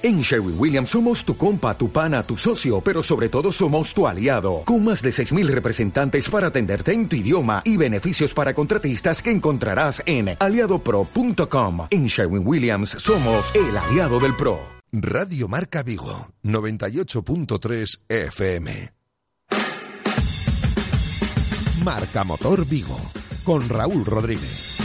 En 0.00 0.20
Sherwin 0.20 0.54
Williams 0.56 0.90
somos 0.90 1.24
tu 1.24 1.36
compa, 1.36 1.76
tu 1.76 1.90
pana, 1.90 2.22
tu 2.22 2.36
socio, 2.36 2.80
pero 2.80 3.02
sobre 3.02 3.28
todo 3.28 3.50
somos 3.50 3.92
tu 3.92 4.06
aliado, 4.06 4.62
con 4.64 4.84
más 4.84 5.02
de 5.02 5.10
6.000 5.10 5.48
representantes 5.48 6.30
para 6.30 6.48
atenderte 6.48 6.92
en 6.92 7.08
tu 7.08 7.16
idioma 7.16 7.62
y 7.64 7.76
beneficios 7.76 8.32
para 8.32 8.54
contratistas 8.54 9.20
que 9.20 9.32
encontrarás 9.32 10.00
en 10.06 10.36
aliadopro.com. 10.38 11.88
En 11.90 12.06
Sherwin 12.06 12.46
Williams 12.46 12.90
somos 12.90 13.52
el 13.56 13.76
aliado 13.76 14.20
del 14.20 14.36
PRO. 14.36 14.60
Radio 14.92 15.48
Marca 15.48 15.82
Vigo, 15.82 16.28
98.3 16.44 18.00
FM. 18.08 18.92
Marca 21.84 22.22
Motor 22.22 22.66
Vigo, 22.66 23.00
con 23.42 23.68
Raúl 23.68 24.04
Rodríguez. 24.04 24.78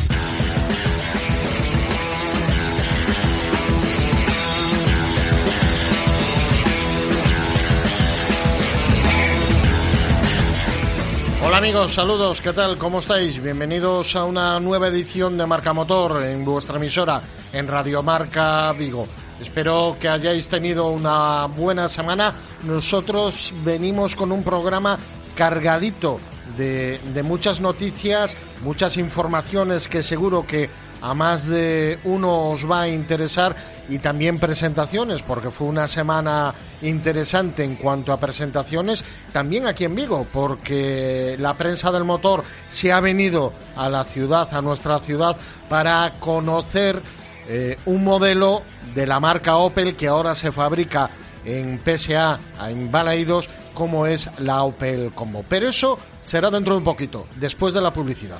Hola 11.45 11.57
amigos, 11.57 11.93
saludos, 11.93 12.39
¿qué 12.39 12.53
tal? 12.53 12.77
¿Cómo 12.77 12.99
estáis? 12.99 13.43
Bienvenidos 13.43 14.15
a 14.15 14.23
una 14.23 14.57
nueva 14.61 14.87
edición 14.87 15.37
de 15.37 15.45
Marca 15.45 15.73
Motor 15.73 16.23
en 16.23 16.45
vuestra 16.45 16.77
emisora, 16.77 17.21
en 17.51 17.67
Radio 17.67 18.01
Marca 18.01 18.71
Vigo. 18.71 19.05
Espero 19.41 19.97
que 19.99 20.07
hayáis 20.07 20.47
tenido 20.47 20.87
una 20.87 21.47
buena 21.47 21.89
semana. 21.89 22.33
Nosotros 22.63 23.53
venimos 23.61 24.15
con 24.15 24.31
un 24.31 24.41
programa 24.41 24.97
cargadito 25.35 26.17
de, 26.55 27.01
muchas 27.25 27.59
noticias, 27.59 28.37
muchas 28.63 28.95
informaciones 28.95 29.89
que 29.89 30.01
seguro 30.01 30.45
que 30.47 30.69
a 31.03 31.13
más 31.13 31.45
de 31.45 31.99
uno 32.05 32.51
os 32.51 32.69
va 32.69 32.83
a 32.83 32.87
interesar 32.87 33.53
y 33.89 33.99
también 33.99 34.39
presentaciones, 34.39 35.21
porque 35.21 35.51
fue 35.51 35.67
una 35.67 35.85
semana 35.85 36.53
interesante 36.81 37.65
en 37.65 37.75
cuanto 37.75 38.13
a 38.13 38.19
presentaciones, 38.19 39.03
también 39.33 39.67
aquí 39.67 39.83
en 39.83 39.95
Vigo, 39.95 40.25
porque 40.31 41.35
la 41.37 41.55
prensa 41.55 41.91
del 41.91 42.05
motor 42.05 42.45
se 42.69 42.93
ha 42.93 43.01
venido 43.01 43.51
a 43.75 43.89
la 43.89 44.05
ciudad, 44.05 44.47
a 44.53 44.61
nuestra 44.61 44.99
ciudad, 45.01 45.35
para 45.67 46.13
conocer 46.21 47.01
eh, 47.49 47.77
un 47.85 48.01
modelo 48.05 48.63
de 48.95 49.05
la 49.05 49.19
marca 49.19 49.57
Opel 49.57 49.97
que 49.97 50.07
ahora 50.07 50.33
se 50.35 50.53
fabrica 50.53 51.09
en 51.43 51.81
PSA, 51.83 52.39
en 52.69 52.89
Balaídos, 52.89 53.49
como 53.73 54.07
es 54.07 54.29
la 54.39 54.63
Opel 54.63 55.11
Combo. 55.13 55.43
Pero 55.49 55.67
eso 55.67 55.99
será 56.21 56.49
dentro 56.49 56.75
de 56.75 56.77
un 56.77 56.85
poquito, 56.85 57.27
después 57.35 57.73
de 57.73 57.81
la 57.81 57.91
publicidad. 57.91 58.39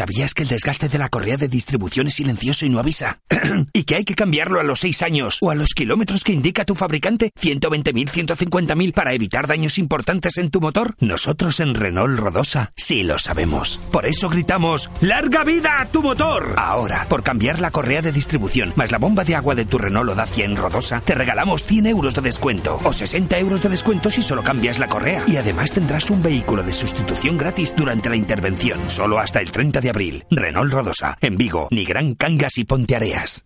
¿Sabías 0.00 0.32
que 0.32 0.44
el 0.44 0.48
desgaste 0.48 0.88
de 0.88 0.96
la 0.96 1.10
correa 1.10 1.36
de 1.36 1.46
distribución 1.46 2.06
es 2.06 2.14
silencioso 2.14 2.64
y 2.64 2.70
no 2.70 2.78
avisa? 2.78 3.20
¿Y 3.74 3.82
que 3.82 3.96
hay 3.96 4.04
que 4.04 4.14
cambiarlo 4.14 4.58
a 4.58 4.62
los 4.62 4.80
6 4.80 5.02
años 5.02 5.36
o 5.42 5.50
a 5.50 5.54
los 5.54 5.74
kilómetros 5.74 6.24
que 6.24 6.32
indica 6.32 6.64
tu 6.64 6.74
fabricante? 6.74 7.32
¿120.000, 7.38 8.08
150.000 8.08 8.94
para 8.94 9.12
evitar 9.12 9.46
daños 9.46 9.76
importantes 9.76 10.38
en 10.38 10.48
tu 10.48 10.62
motor? 10.62 10.94
Nosotros 11.00 11.60
en 11.60 11.74
Renault 11.74 12.18
Rodosa 12.18 12.72
sí 12.78 13.02
lo 13.02 13.18
sabemos. 13.18 13.78
Por 13.92 14.06
eso 14.06 14.30
gritamos 14.30 14.90
¡Larga 15.02 15.44
vida 15.44 15.82
a 15.82 15.88
tu 15.92 16.02
motor! 16.02 16.54
Ahora, 16.56 17.06
por 17.10 17.22
cambiar 17.22 17.60
la 17.60 17.70
correa 17.70 18.00
de 18.00 18.10
distribución 18.10 18.72
más 18.76 18.92
la 18.92 18.96
bomba 18.96 19.24
de 19.24 19.34
agua 19.34 19.54
de 19.54 19.66
tu 19.66 19.76
Renault 19.76 20.14
Dacia 20.14 20.46
en 20.46 20.56
Rodosa, 20.56 21.02
te 21.04 21.14
regalamos 21.14 21.66
100 21.66 21.84
euros 21.88 22.14
de 22.14 22.22
descuento 22.22 22.80
o 22.84 22.94
60 22.94 23.38
euros 23.38 23.62
de 23.62 23.68
descuento 23.68 24.10
si 24.10 24.22
solo 24.22 24.42
cambias 24.42 24.78
la 24.78 24.86
correa. 24.86 25.22
Y 25.26 25.36
además 25.36 25.72
tendrás 25.72 26.08
un 26.08 26.22
vehículo 26.22 26.62
de 26.62 26.72
sustitución 26.72 27.36
gratis 27.36 27.74
durante 27.76 28.08
la 28.08 28.16
intervención, 28.16 28.88
solo 28.88 29.18
hasta 29.18 29.40
el 29.40 29.52
30 29.52 29.82
de 29.82 29.89
abril. 29.90 30.24
Renault 30.30 30.72
Rodosa, 30.72 31.18
en 31.20 31.36
Vigo, 31.36 31.68
Nigrán 31.70 32.14
Cangas 32.14 32.58
y 32.58 32.64
Ponteareas. 32.64 33.44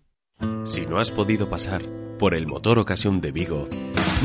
Si 0.64 0.86
no 0.86 0.98
has 0.98 1.10
podido 1.10 1.48
pasar 1.48 1.82
por 2.18 2.34
el 2.34 2.46
motor 2.46 2.78
ocasión 2.78 3.20
de 3.20 3.32
Vigo, 3.32 3.68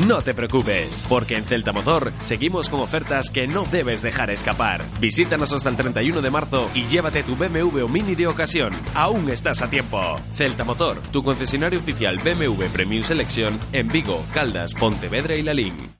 no 0.06 0.22
te 0.22 0.32
preocupes, 0.32 1.04
porque 1.08 1.36
en 1.36 1.44
Celta 1.44 1.72
Motor 1.72 2.12
seguimos 2.22 2.68
con 2.68 2.80
ofertas 2.80 3.30
que 3.30 3.46
no 3.46 3.64
debes 3.64 4.00
dejar 4.00 4.30
escapar. 4.30 4.84
Visítanos 4.98 5.52
hasta 5.52 5.68
el 5.68 5.76
31 5.76 6.22
de 6.22 6.30
marzo 6.30 6.70
y 6.74 6.86
llévate 6.86 7.22
tu 7.22 7.36
BMW 7.36 7.84
o 7.84 7.88
Mini 7.88 8.14
de 8.14 8.26
ocasión. 8.26 8.72
Aún 8.94 9.28
estás 9.28 9.60
a 9.60 9.68
tiempo. 9.68 10.16
Celta 10.32 10.64
Motor, 10.64 11.00
tu 11.12 11.22
concesionario 11.22 11.80
oficial 11.80 12.18
BMW 12.18 12.64
Premium 12.72 13.02
Selection 13.02 13.58
en 13.72 13.88
Vigo, 13.88 14.24
Caldas, 14.32 14.74
Pontevedra 14.74 15.34
y 15.34 15.42
Lalín. 15.42 15.99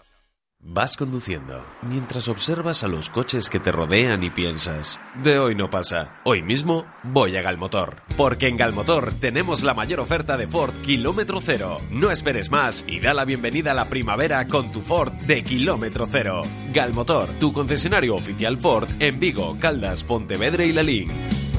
Vas 0.63 0.95
conduciendo 0.95 1.65
mientras 1.81 2.27
observas 2.27 2.83
a 2.83 2.87
los 2.87 3.09
coches 3.09 3.49
que 3.49 3.59
te 3.59 3.71
rodean 3.71 4.21
y 4.21 4.29
piensas, 4.29 4.99
de 5.23 5.39
hoy 5.39 5.55
no 5.55 5.71
pasa, 5.71 6.21
hoy 6.23 6.43
mismo 6.43 6.85
voy 7.01 7.35
a 7.35 7.41
Galmotor, 7.41 7.95
porque 8.15 8.47
en 8.47 8.57
Galmotor 8.57 9.11
tenemos 9.19 9.63
la 9.63 9.73
mayor 9.73 10.01
oferta 10.01 10.37
de 10.37 10.47
Ford 10.47 10.73
kilómetro 10.83 11.41
cero. 11.41 11.79
No 11.89 12.11
esperes 12.11 12.51
más 12.51 12.85
y 12.87 12.99
da 12.99 13.15
la 13.15 13.25
bienvenida 13.25 13.71
a 13.71 13.73
la 13.73 13.89
primavera 13.89 14.45
con 14.45 14.71
tu 14.71 14.81
Ford 14.81 15.11
de 15.11 15.43
kilómetro 15.43 16.07
cero. 16.09 16.43
Galmotor, 16.71 17.29
tu 17.39 17.51
concesionario 17.51 18.15
oficial 18.15 18.55
Ford 18.55 18.87
en 18.99 19.19
Vigo, 19.19 19.57
Caldas, 19.59 20.03
Pontevedra 20.03 20.63
y 20.63 20.73
Lalín. 20.73 21.50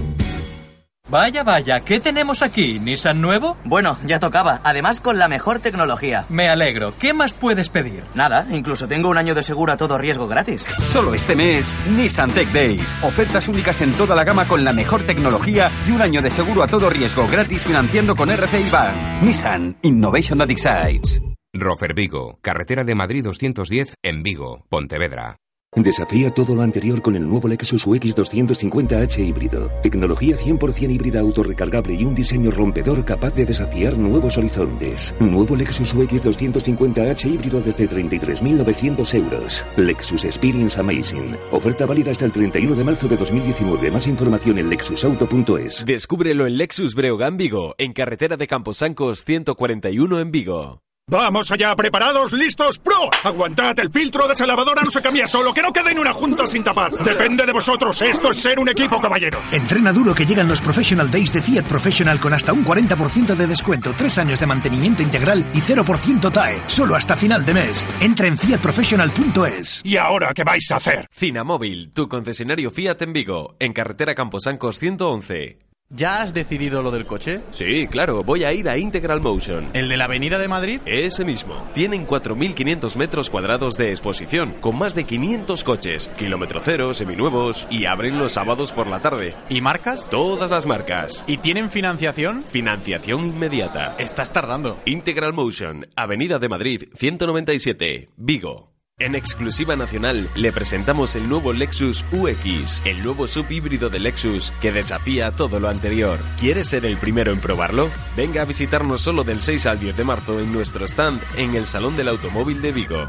Vaya, 1.12 1.44
vaya, 1.44 1.80
¿qué 1.80 2.00
tenemos 2.00 2.40
aquí? 2.40 2.78
¿Nissan 2.80 3.20
nuevo? 3.20 3.58
Bueno, 3.66 3.98
ya 4.06 4.18
tocaba. 4.18 4.62
Además, 4.64 5.02
con 5.02 5.18
la 5.18 5.28
mejor 5.28 5.58
tecnología. 5.58 6.24
Me 6.30 6.48
alegro. 6.48 6.94
¿Qué 6.98 7.12
más 7.12 7.34
puedes 7.34 7.68
pedir? 7.68 8.02
Nada, 8.14 8.46
incluso 8.50 8.88
tengo 8.88 9.10
un 9.10 9.18
año 9.18 9.34
de 9.34 9.42
seguro 9.42 9.74
a 9.74 9.76
todo 9.76 9.98
riesgo 9.98 10.26
gratis. 10.26 10.64
Solo 10.78 11.12
este 11.12 11.36
mes, 11.36 11.76
Nissan 11.90 12.30
Tech 12.30 12.50
Days. 12.50 12.96
Ofertas 13.02 13.46
únicas 13.48 13.82
en 13.82 13.92
toda 13.92 14.16
la 14.16 14.24
gama 14.24 14.48
con 14.48 14.64
la 14.64 14.72
mejor 14.72 15.02
tecnología 15.02 15.70
y 15.86 15.90
un 15.90 16.00
año 16.00 16.22
de 16.22 16.30
seguro 16.30 16.62
a 16.62 16.66
todo 16.66 16.88
riesgo 16.88 17.28
gratis 17.28 17.64
financiando 17.64 18.16
con 18.16 18.30
RCI 18.30 18.70
Bank. 18.70 19.20
Nissan 19.20 19.76
Innovation 19.82 20.38
That 20.38 20.48
Excites. 20.48 21.20
Rofer 21.52 21.92
Vigo, 21.92 22.38
carretera 22.40 22.84
de 22.84 22.94
Madrid 22.94 23.22
210 23.22 23.96
en 24.02 24.22
Vigo, 24.22 24.64
Pontevedra. 24.70 25.41
Desafía 25.74 26.30
todo 26.30 26.54
lo 26.54 26.60
anterior 26.60 27.00
con 27.00 27.16
el 27.16 27.26
nuevo 27.26 27.48
Lexus 27.48 27.86
UX 27.86 28.14
250h 28.14 29.26
híbrido. 29.26 29.70
Tecnología 29.82 30.36
100% 30.36 30.90
híbrida 30.90 31.20
autorrecargable 31.20 31.94
y 31.94 32.04
un 32.04 32.14
diseño 32.14 32.50
rompedor 32.50 33.06
capaz 33.06 33.32
de 33.32 33.46
desafiar 33.46 33.96
nuevos 33.96 34.36
horizontes. 34.36 35.14
Nuevo 35.18 35.56
Lexus 35.56 35.94
UX 35.94 36.22
250h 36.22 37.24
híbrido 37.24 37.62
desde 37.62 37.88
33.900 37.88 39.14
euros. 39.14 39.64
Lexus 39.78 40.26
Experience 40.26 40.78
Amazing. 40.78 41.36
Oferta 41.52 41.86
válida 41.86 42.10
hasta 42.10 42.26
el 42.26 42.32
31 42.32 42.74
de 42.74 42.84
marzo 42.84 43.08
de 43.08 43.16
2019. 43.16 43.90
Más 43.90 44.06
información 44.06 44.58
en 44.58 44.68
lexusauto.es. 44.68 45.86
Descúbrelo 45.86 46.46
en 46.46 46.58
Lexus 46.58 46.94
Breogán 46.94 47.38
Vigo, 47.38 47.74
en 47.78 47.94
carretera 47.94 48.36
de 48.36 48.46
Camposancos 48.46 49.24
141 49.24 50.20
en 50.20 50.30
Vigo. 50.32 50.82
Vamos 51.12 51.50
allá, 51.50 51.76
preparados, 51.76 52.32
listos, 52.32 52.78
pro. 52.78 53.10
Aguantad, 53.24 53.78
el 53.80 53.90
filtro 53.90 54.26
de 54.26 54.32
esa 54.32 54.46
lavadora 54.46 54.82
no 54.82 54.90
se 54.90 55.02
cambia 55.02 55.26
solo, 55.26 55.52
que 55.52 55.60
no 55.60 55.72
quede 55.72 55.94
ni 55.94 56.00
una 56.00 56.14
junta 56.14 56.46
sin 56.46 56.64
tapar. 56.64 56.90
Depende 56.92 57.44
de 57.44 57.52
vosotros, 57.52 58.00
esto 58.00 58.30
es 58.30 58.38
ser 58.38 58.58
un 58.58 58.68
equipo, 58.70 58.98
caballeros. 58.98 59.52
Entrena 59.52 59.92
duro 59.92 60.14
que 60.14 60.24
llegan 60.24 60.48
los 60.48 60.62
Professional 60.62 61.10
Days 61.10 61.30
de 61.32 61.42
Fiat 61.42 61.64
Professional 61.64 62.18
con 62.18 62.32
hasta 62.32 62.54
un 62.54 62.64
40% 62.64 63.34
de 63.34 63.46
descuento, 63.46 63.92
tres 63.94 64.16
años 64.16 64.40
de 64.40 64.46
mantenimiento 64.46 65.02
integral 65.02 65.44
y 65.52 65.60
0% 65.60 66.32
TAE, 66.32 66.62
solo 66.66 66.94
hasta 66.94 67.14
final 67.14 67.44
de 67.44 67.54
mes. 67.54 67.86
Entra 68.00 68.28
en 68.28 68.38
fiatprofessional.es. 68.38 69.82
¿Y 69.84 69.98
ahora 69.98 70.32
qué 70.34 70.44
vais 70.44 70.70
a 70.70 70.76
hacer? 70.76 71.08
Cinamóvil, 71.12 71.92
tu 71.92 72.08
concesionario 72.08 72.70
Fiat 72.70 73.02
en 73.02 73.12
Vigo, 73.12 73.56
en 73.58 73.74
carretera 73.74 74.14
Camposancos 74.14 74.78
111. 74.78 75.71
¿Ya 75.94 76.22
has 76.22 76.32
decidido 76.32 76.82
lo 76.82 76.90
del 76.90 77.04
coche? 77.04 77.42
Sí, 77.50 77.86
claro, 77.86 78.24
voy 78.24 78.44
a 78.44 78.52
ir 78.54 78.66
a 78.70 78.78
Integral 78.78 79.20
Motion. 79.20 79.68
¿El 79.74 79.90
de 79.90 79.98
la 79.98 80.06
Avenida 80.06 80.38
de 80.38 80.48
Madrid? 80.48 80.80
Ese 80.86 81.22
mismo. 81.22 81.68
Tienen 81.74 82.06
4.500 82.06 82.96
metros 82.96 83.28
cuadrados 83.28 83.76
de 83.76 83.90
exposición, 83.90 84.54
con 84.60 84.78
más 84.78 84.94
de 84.94 85.04
500 85.04 85.62
coches, 85.62 86.08
kilómetro 86.16 86.60
cero, 86.62 86.94
seminuevos, 86.94 87.66
y 87.68 87.84
abren 87.84 88.18
los 88.18 88.32
sábados 88.32 88.72
por 88.72 88.86
la 88.86 89.00
tarde. 89.00 89.34
¿Y 89.50 89.60
marcas? 89.60 90.08
Todas 90.08 90.50
las 90.50 90.64
marcas. 90.64 91.22
¿Y 91.26 91.36
tienen 91.36 91.68
financiación? 91.68 92.42
Financiación 92.42 93.26
inmediata. 93.26 93.94
Estás 93.98 94.32
tardando. 94.32 94.78
Integral 94.86 95.34
Motion, 95.34 95.88
Avenida 95.94 96.38
de 96.38 96.48
Madrid, 96.48 96.84
197, 96.94 98.08
Vigo. 98.16 98.71
En 98.98 99.14
exclusiva 99.14 99.74
nacional 99.74 100.28
le 100.36 100.52
presentamos 100.52 101.16
el 101.16 101.28
nuevo 101.28 101.52
Lexus 101.52 102.04
UX, 102.12 102.82
el 102.84 103.02
nuevo 103.02 103.26
subhíbrido 103.26 103.88
de 103.90 103.98
Lexus 103.98 104.52
que 104.60 104.70
desafía 104.70 105.30
todo 105.32 105.58
lo 105.58 105.68
anterior. 105.68 106.18
¿Quieres 106.38 106.68
ser 106.68 106.84
el 106.84 106.96
primero 106.98 107.32
en 107.32 107.40
probarlo? 107.40 107.90
Venga 108.16 108.42
a 108.42 108.44
visitarnos 108.44 109.00
solo 109.00 109.24
del 109.24 109.42
6 109.42 109.66
al 109.66 109.80
10 109.80 109.96
de 109.96 110.04
marzo 110.04 110.40
en 110.40 110.52
nuestro 110.52 110.84
stand 110.86 111.20
en 111.36 111.56
el 111.56 111.66
Salón 111.66 111.96
del 111.96 112.08
Automóvil 112.08 112.60
de 112.60 112.72
Vigo. 112.72 113.08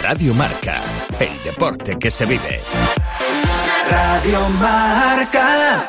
Radio 0.00 0.34
Marca, 0.34 0.80
el 1.18 1.42
deporte 1.44 1.98
que 1.98 2.10
se 2.10 2.26
vive. 2.26 2.60
Radio 3.88 4.48
Marca. 4.50 5.88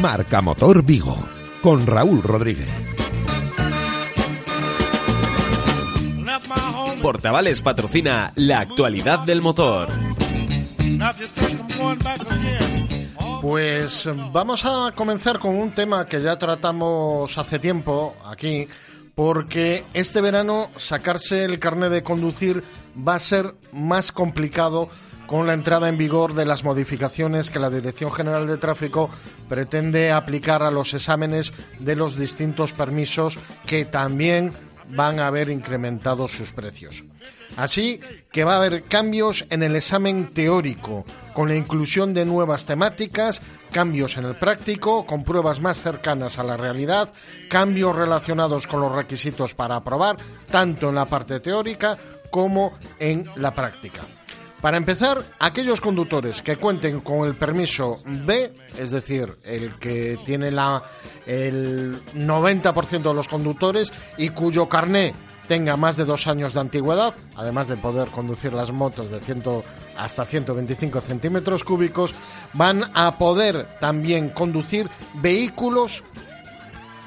Marca 0.00 0.40
Motor 0.40 0.82
Vigo, 0.82 1.14
con 1.60 1.86
Raúl 1.86 2.22
Rodríguez. 2.22 2.68
Portavales 7.02 7.60
patrocina 7.60 8.32
la 8.36 8.60
actualidad 8.60 9.18
del 9.26 9.42
motor. 9.42 9.88
Pues 13.42 14.08
vamos 14.32 14.64
a 14.64 14.92
comenzar 14.94 15.38
con 15.38 15.54
un 15.54 15.72
tema 15.72 16.06
que 16.06 16.22
ya 16.22 16.38
tratamos 16.38 17.36
hace 17.36 17.58
tiempo 17.58 18.16
aquí, 18.24 18.68
porque 19.14 19.84
este 19.92 20.22
verano 20.22 20.70
sacarse 20.76 21.44
el 21.44 21.58
carnet 21.58 21.90
de 21.90 22.02
conducir 22.02 22.64
va 22.96 23.16
a 23.16 23.18
ser 23.18 23.54
más 23.72 24.12
complicado 24.12 24.88
con 25.30 25.46
la 25.46 25.54
entrada 25.54 25.88
en 25.88 25.96
vigor 25.96 26.34
de 26.34 26.44
las 26.44 26.64
modificaciones 26.64 27.52
que 27.52 27.60
la 27.60 27.70
Dirección 27.70 28.10
General 28.10 28.48
de 28.48 28.56
Tráfico 28.56 29.08
pretende 29.48 30.10
aplicar 30.10 30.64
a 30.64 30.72
los 30.72 30.92
exámenes 30.92 31.52
de 31.78 31.94
los 31.94 32.16
distintos 32.16 32.72
permisos 32.72 33.38
que 33.64 33.84
también 33.84 34.52
van 34.88 35.20
a 35.20 35.28
haber 35.28 35.48
incrementado 35.48 36.26
sus 36.26 36.50
precios. 36.50 37.04
Así 37.56 38.00
que 38.32 38.42
va 38.42 38.54
a 38.54 38.56
haber 38.56 38.82
cambios 38.82 39.46
en 39.50 39.62
el 39.62 39.76
examen 39.76 40.34
teórico, 40.34 41.04
con 41.32 41.48
la 41.48 41.54
inclusión 41.54 42.12
de 42.12 42.24
nuevas 42.24 42.66
temáticas, 42.66 43.40
cambios 43.70 44.16
en 44.16 44.24
el 44.24 44.34
práctico, 44.34 45.06
con 45.06 45.22
pruebas 45.22 45.60
más 45.60 45.80
cercanas 45.80 46.40
a 46.40 46.42
la 46.42 46.56
realidad, 46.56 47.08
cambios 47.48 47.94
relacionados 47.94 48.66
con 48.66 48.80
los 48.80 48.90
requisitos 48.90 49.54
para 49.54 49.76
aprobar, 49.76 50.16
tanto 50.50 50.88
en 50.88 50.96
la 50.96 51.04
parte 51.04 51.38
teórica 51.38 51.96
como 52.32 52.72
en 52.98 53.30
la 53.36 53.54
práctica. 53.54 54.02
Para 54.60 54.76
empezar, 54.76 55.24
aquellos 55.38 55.80
conductores 55.80 56.42
que 56.42 56.56
cuenten 56.56 57.00
con 57.00 57.26
el 57.26 57.34
permiso 57.34 57.98
B, 58.04 58.52
es 58.76 58.90
decir, 58.90 59.38
el 59.42 59.76
que 59.76 60.18
tiene 60.24 60.50
la, 60.50 60.82
el 61.26 61.98
90% 62.14 63.02
de 63.02 63.14
los 63.14 63.28
conductores 63.28 63.90
y 64.18 64.28
cuyo 64.30 64.68
carné 64.68 65.14
tenga 65.48 65.76
más 65.76 65.96
de 65.96 66.04
dos 66.04 66.26
años 66.26 66.54
de 66.54 66.60
antigüedad, 66.60 67.14
además 67.34 67.68
de 67.68 67.76
poder 67.76 68.08
conducir 68.08 68.52
las 68.52 68.70
motos 68.70 69.10
de 69.10 69.20
100 69.20 69.42
hasta 69.96 70.24
125 70.26 71.00
centímetros 71.00 71.64
cúbicos, 71.64 72.14
van 72.52 72.84
a 72.94 73.16
poder 73.16 73.66
también 73.80 74.28
conducir 74.28 74.88
vehículos 75.14 76.04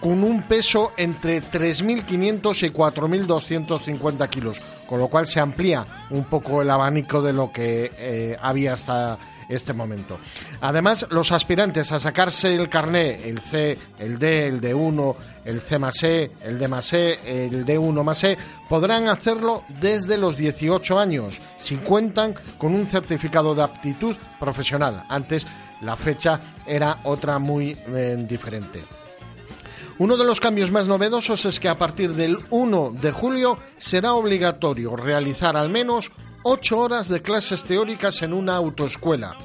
con 0.04 0.22
un 0.22 0.42
peso 0.42 0.92
entre 0.98 1.42
3.500 1.42 2.68
y 2.68 2.74
4.250 2.74 4.30
kilos, 4.30 4.60
con 4.86 5.00
lo 5.00 5.08
cual 5.08 5.26
se 5.26 5.40
amplía 5.40 6.08
un 6.10 6.26
poco 6.26 6.62
el 6.62 6.70
abanico 6.70 7.22
de 7.22 7.32
lo 7.32 7.50
que 7.54 7.90
eh, 7.98 8.38
había 8.42 8.74
hasta 8.74 9.18
este 9.48 9.72
momento. 9.72 10.20
Además, 10.60 11.06
los 11.10 11.32
aspirantes 11.32 11.94
a 11.94 12.00
sacarse 12.00 12.54
el 12.54 12.68
carné, 12.68 13.30
el 13.30 13.40
C, 13.40 13.78
el 13.98 14.20
D, 14.20 14.48
el 14.48 14.60
D1, 14.60 15.16
el 15.46 15.62
C 15.62 15.80
más 15.80 16.04
E, 16.04 16.32
el 16.42 16.60
D 16.60 16.68
más 16.68 16.92
E, 16.92 17.46
el 17.46 17.66
D1 17.66 18.04
más 18.04 18.26
E, 18.26 18.38
podrán 18.68 19.08
hacerlo 19.08 19.64
desde 19.80 20.18
los 20.18 20.36
18 20.36 21.00
años, 21.00 21.40
si 21.58 21.78
cuentan 21.78 22.36
con 22.58 22.76
un 22.76 22.88
certificado 22.88 23.56
de 23.56 23.64
aptitud 23.64 24.18
profesional. 24.38 25.06
Antes 25.08 25.48
la 25.80 25.96
fecha 25.96 26.42
era 26.66 26.98
otra 27.06 27.40
muy 27.40 27.78
eh, 27.88 28.18
diferente. 28.28 28.84
Uno 30.00 30.18
de 30.18 30.26
los 30.26 30.40
cambios 30.40 30.72
más 30.72 30.88
novedosos 30.88 31.46
es 31.46 31.60
que 31.60 31.70
a 31.70 31.78
partir 31.78 32.14
del 32.14 32.40
1 32.50 32.94
de 33.00 33.12
julio 33.12 33.60
será 33.78 34.14
obligatorio 34.14 34.96
realizar 34.96 35.56
al 35.56 35.70
menos 35.70 36.12
8 36.44 36.80
horas 36.80 37.10
de 37.10 37.22
clases 37.22 37.64
teóricas 37.64 38.24
en 38.24 38.34
una 38.34 38.56
autoescuela. 38.56 39.38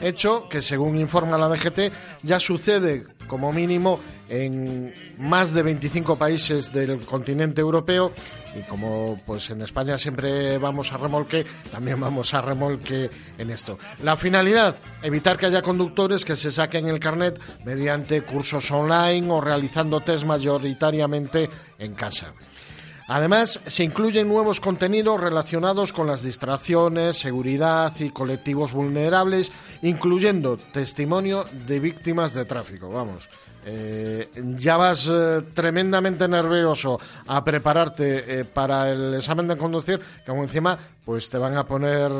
Hecho 0.00 0.48
que, 0.48 0.60
según 0.60 0.98
informa 0.98 1.38
la 1.38 1.48
DGT, 1.48 1.92
ya 2.22 2.40
sucede 2.40 3.06
como 3.26 3.52
mínimo 3.52 4.00
en 4.28 4.94
más 5.18 5.52
de 5.52 5.62
25 5.62 6.16
países 6.16 6.72
del 6.72 7.00
continente 7.00 7.60
europeo 7.60 8.12
y 8.54 8.62
como 8.62 9.20
pues 9.24 9.50
en 9.50 9.62
España 9.62 9.98
siempre 9.98 10.58
vamos 10.58 10.92
a 10.92 10.98
remolque, 10.98 11.44
también 11.70 12.00
vamos 12.00 12.34
a 12.34 12.40
remolque 12.40 13.10
en 13.38 13.50
esto. 13.50 13.78
La 14.02 14.16
finalidad, 14.16 14.76
evitar 15.02 15.38
que 15.38 15.46
haya 15.46 15.62
conductores 15.62 16.24
que 16.24 16.36
se 16.36 16.50
saquen 16.50 16.88
el 16.88 17.00
carnet 17.00 17.40
mediante 17.64 18.22
cursos 18.22 18.70
online 18.70 19.30
o 19.30 19.40
realizando 19.40 20.00
test 20.00 20.24
mayoritariamente 20.24 21.48
en 21.78 21.94
casa. 21.94 22.32
Además, 23.06 23.60
se 23.66 23.84
incluyen 23.84 24.28
nuevos 24.28 24.60
contenidos 24.60 25.20
relacionados 25.20 25.92
con 25.92 26.06
las 26.06 26.22
distracciones, 26.22 27.18
seguridad 27.18 27.92
y 27.98 28.10
colectivos 28.10 28.72
vulnerables, 28.72 29.52
incluyendo 29.82 30.56
testimonio 30.56 31.44
de 31.66 31.80
víctimas 31.80 32.32
de 32.32 32.46
tráfico. 32.46 32.88
Vamos, 32.88 33.28
eh, 33.66 34.30
ya 34.56 34.76
vas 34.76 35.08
eh, 35.10 35.42
tremendamente 35.52 36.28
nervioso 36.28 36.98
a 37.26 37.44
prepararte 37.44 38.40
eh, 38.40 38.44
para 38.44 38.90
el 38.90 39.14
examen 39.14 39.48
de 39.48 39.56
conducir, 39.56 40.00
que 40.24 40.30
aún 40.30 40.42
encima 40.42 40.78
pues 41.04 41.28
te 41.28 41.36
van 41.36 41.56
a 41.56 41.66
poner 41.66 42.10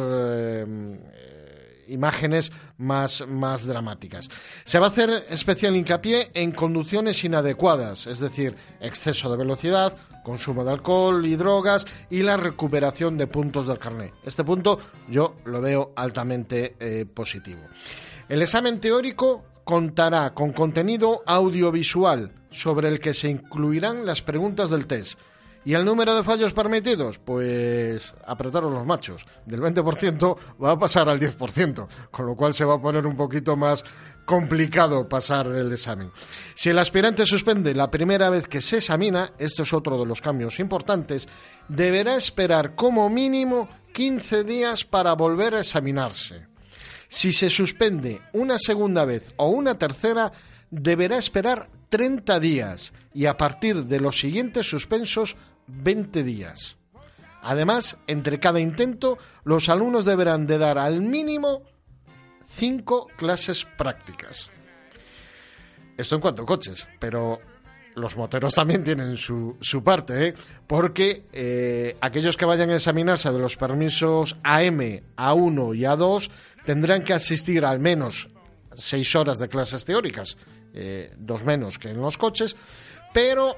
imágenes 1.88 2.52
más, 2.78 3.26
más 3.26 3.66
dramáticas. 3.66 4.28
Se 4.64 4.78
va 4.78 4.86
a 4.86 4.90
hacer 4.90 5.26
especial 5.28 5.76
hincapié 5.76 6.30
en 6.34 6.52
conducciones 6.52 7.22
inadecuadas, 7.24 8.06
es 8.06 8.20
decir, 8.20 8.56
exceso 8.80 9.30
de 9.30 9.36
velocidad, 9.36 9.96
consumo 10.22 10.64
de 10.64 10.72
alcohol 10.72 11.24
y 11.26 11.36
drogas 11.36 11.86
y 12.10 12.22
la 12.22 12.36
recuperación 12.36 13.16
de 13.16 13.26
puntos 13.26 13.66
del 13.66 13.78
carnet. 13.78 14.12
Este 14.24 14.44
punto 14.44 14.78
yo 15.08 15.36
lo 15.44 15.60
veo 15.60 15.92
altamente 15.96 16.74
eh, 16.80 17.06
positivo. 17.06 17.60
El 18.28 18.42
examen 18.42 18.80
teórico 18.80 19.44
contará 19.64 20.32
con 20.34 20.52
contenido 20.52 21.22
audiovisual 21.26 22.32
sobre 22.50 22.88
el 22.88 23.00
que 23.00 23.14
se 23.14 23.28
incluirán 23.28 24.06
las 24.06 24.22
preguntas 24.22 24.70
del 24.70 24.86
test 24.86 25.18
¿Y 25.64 25.72
el 25.72 25.84
número 25.84 26.14
de 26.14 26.22
fallos 26.22 26.52
permitidos? 26.52 27.18
Pues 27.18 28.14
apretaros 28.26 28.72
los 28.72 28.84
machos. 28.84 29.24
Del 29.46 29.60
20% 29.60 30.36
va 30.62 30.72
a 30.72 30.78
pasar 30.78 31.08
al 31.08 31.18
10%, 31.18 31.88
con 32.10 32.26
lo 32.26 32.36
cual 32.36 32.52
se 32.52 32.66
va 32.66 32.74
a 32.74 32.82
poner 32.82 33.06
un 33.06 33.16
poquito 33.16 33.56
más 33.56 33.82
complicado 34.26 35.08
pasar 35.08 35.46
el 35.46 35.72
examen. 35.72 36.10
Si 36.54 36.68
el 36.68 36.78
aspirante 36.78 37.24
suspende 37.24 37.74
la 37.74 37.90
primera 37.90 38.28
vez 38.28 38.46
que 38.46 38.60
se 38.60 38.78
examina, 38.78 39.32
esto 39.38 39.62
es 39.62 39.72
otro 39.72 39.98
de 39.98 40.06
los 40.06 40.20
cambios 40.20 40.60
importantes, 40.60 41.28
deberá 41.68 42.16
esperar 42.16 42.74
como 42.74 43.08
mínimo 43.08 43.68
15 43.94 44.44
días 44.44 44.84
para 44.84 45.14
volver 45.14 45.54
a 45.54 45.60
examinarse. 45.60 46.46
Si 47.08 47.32
se 47.32 47.48
suspende 47.48 48.20
una 48.32 48.58
segunda 48.58 49.04
vez 49.04 49.32
o 49.36 49.48
una 49.48 49.78
tercera, 49.78 50.32
deberá 50.70 51.16
esperar 51.16 51.68
30 51.88 52.40
días 52.40 52.92
y 53.12 53.26
a 53.26 53.36
partir 53.36 53.84
de 53.84 54.00
los 54.00 54.18
siguientes 54.18 54.68
suspensos 54.68 55.36
20 55.66 56.22
días. 56.22 56.76
Además, 57.42 57.98
entre 58.06 58.40
cada 58.40 58.60
intento, 58.60 59.18
los 59.44 59.68
alumnos 59.68 60.04
deberán 60.04 60.46
de 60.46 60.58
dar 60.58 60.78
al 60.78 61.02
mínimo 61.02 61.62
5 62.46 63.08
clases 63.16 63.66
prácticas. 63.76 64.50
Esto 65.96 66.14
en 66.16 66.20
cuanto 66.20 66.42
a 66.42 66.46
coches, 66.46 66.88
pero 66.98 67.40
los 67.94 68.16
moteros 68.16 68.54
también 68.54 68.82
tienen 68.82 69.16
su, 69.16 69.56
su 69.60 69.82
parte, 69.82 70.28
¿eh? 70.28 70.34
porque 70.66 71.24
eh, 71.32 71.96
aquellos 72.00 72.36
que 72.36 72.44
vayan 72.44 72.70
a 72.70 72.76
examinarse 72.76 73.30
de 73.30 73.38
los 73.38 73.56
permisos 73.56 74.36
AM, 74.42 74.80
A1 75.16 75.76
y 75.76 75.80
A2 75.82 76.30
tendrán 76.64 77.04
que 77.04 77.12
asistir 77.12 77.64
al 77.64 77.78
menos 77.78 78.28
6 78.74 79.14
horas 79.16 79.38
de 79.38 79.48
clases 79.48 79.84
teóricas, 79.84 80.36
eh, 80.72 81.12
dos 81.16 81.44
menos 81.44 81.78
que 81.78 81.90
en 81.90 82.00
los 82.00 82.18
coches, 82.18 82.56
pero 83.12 83.54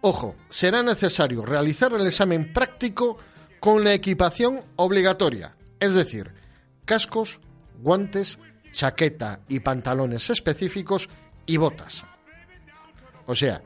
Ojo, 0.00 0.36
será 0.48 0.82
necesario 0.82 1.44
realizar 1.44 1.92
el 1.92 2.06
examen 2.06 2.52
práctico 2.52 3.18
con 3.60 3.82
la 3.82 3.94
equipación 3.94 4.62
obligatoria, 4.76 5.56
es 5.80 5.94
decir, 5.94 6.32
cascos, 6.84 7.40
guantes, 7.80 8.38
chaqueta 8.70 9.40
y 9.48 9.60
pantalones 9.60 10.30
específicos 10.30 11.08
y 11.46 11.56
botas. 11.56 12.04
O 13.26 13.34
sea, 13.34 13.62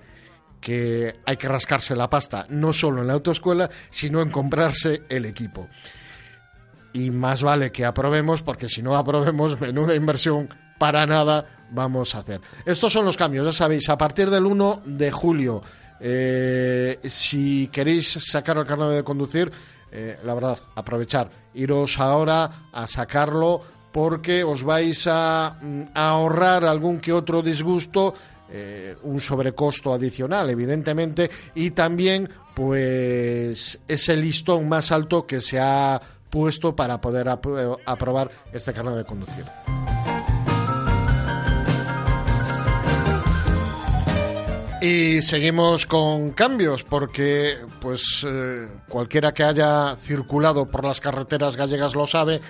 que 0.61 1.21
hay 1.26 1.37
que 1.37 1.49
rascarse 1.49 1.95
la 1.95 2.09
pasta 2.09 2.47
no 2.49 2.73
solo 2.73 3.02
en 3.02 3.09
la 3.09 3.14
autoescuela, 3.14 3.69
sino 3.90 4.23
en 4.23 4.31
comprarse 4.31 5.02
el 5.09 5.26
equipo. 5.26 5.69
Y 6.95 7.11
más 7.11 7.42
vale 7.42 7.73
que 7.73 7.85
aprobemos, 7.85 8.42
porque 8.42 8.69
si 8.69 8.83
no 8.83 8.97
aprobemos, 8.97 9.61
menuda 9.61 9.95
inversión 9.95 10.49
para 10.78 11.04
nada 11.07 11.47
vamos 11.71 12.14
a 12.14 12.19
hacer. 12.19 12.40
Estos 12.64 12.92
son 12.92 13.04
los 13.04 13.16
cambios, 13.16 13.45
ya 13.47 13.52
sabéis, 13.52 13.88
a 13.88 13.99
partir 13.99 14.31
del 14.31 14.47
1 14.47 14.83
de 14.85 15.11
julio. 15.11 15.62
Eh, 16.03 16.99
si 17.05 17.69
queréis 17.69 18.13
sacar 18.21 18.59
el 18.59 18.67
carnet 18.67 18.91
de 18.91 19.05
conducir, 19.05 19.51
eh, 19.91 20.19
la 20.25 20.35
verdad, 20.35 20.59
aprovechar, 20.75 21.29
iros 21.55 21.99
ahora 22.01 22.51
a 22.73 22.87
sacarlo 22.87 23.61
porque 23.93 24.43
os 24.43 24.63
vais 24.65 25.07
a, 25.07 25.57
mm, 25.61 25.83
ahorrar 25.95 26.65
algún 26.65 26.99
que 26.99 27.13
otro 27.13 27.43
disgusto, 27.43 28.15
eh, 28.51 28.97
un 29.03 29.21
sobrecosto 29.21 29.93
adicional, 29.95 30.51
evidentemente, 30.51 31.31
y 31.55 31.71
también, 31.71 32.29
pues, 32.55 33.79
ese 33.87 34.17
listón 34.17 34.69
más 34.69 34.93
alto 34.93 35.27
que 35.27 35.41
se 35.41 35.61
ha 35.61 36.01
puesto 36.31 36.75
para 36.75 37.01
poder 37.01 37.27
apro- 37.29 37.79
aprobar 37.85 38.31
este 38.53 38.73
carnet 38.73 38.95
de 38.97 39.05
conducir. 39.05 39.45
Y 44.83 45.23
seguimos 45.23 45.87
con 45.87 46.33
cambios 46.33 46.83
porque 46.83 47.57
pues 47.81 48.27
eh, 48.29 48.69
cualquiera 48.89 49.33
que 49.33 49.45
haya 49.45 49.95
circulado 49.95 50.69
por 50.69 50.85
las 50.85 51.01
carreteras 51.01 51.57
gallegas 51.57 51.95
lo 51.95 52.05
sabe, 52.05 52.41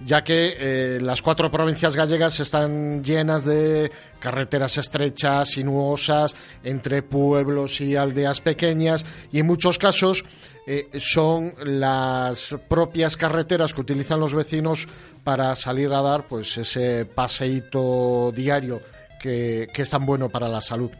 ya 0.00 0.24
que 0.24 0.56
eh, 0.58 1.00
las 1.00 1.22
cuatro 1.22 1.48
provincias 1.48 1.94
gallegas 1.94 2.40
están 2.40 3.04
llenas 3.04 3.44
de 3.44 3.92
carreteras 4.18 4.78
estrechas, 4.78 5.50
sinuosas, 5.50 6.34
entre 6.64 7.04
pueblos 7.04 7.80
y 7.80 7.94
aldeas 7.94 8.40
pequeñas 8.40 9.06
y 9.30 9.38
en 9.38 9.46
muchos 9.46 9.78
casos 9.78 10.24
eh, 10.66 10.88
son 10.98 11.54
las 11.62 12.56
propias 12.68 13.16
carreteras 13.16 13.72
que 13.72 13.82
utilizan 13.82 14.18
los 14.18 14.34
vecinos 14.34 14.88
para 15.22 15.54
salir 15.54 15.92
a 15.92 16.02
dar 16.02 16.26
pues 16.26 16.58
ese 16.58 17.04
paseíto 17.04 18.32
diario 18.34 18.80
que, 19.20 19.68
que 19.72 19.82
es 19.82 19.90
tan 19.90 20.04
bueno 20.04 20.28
para 20.28 20.48
la 20.48 20.60
salud. 20.60 20.90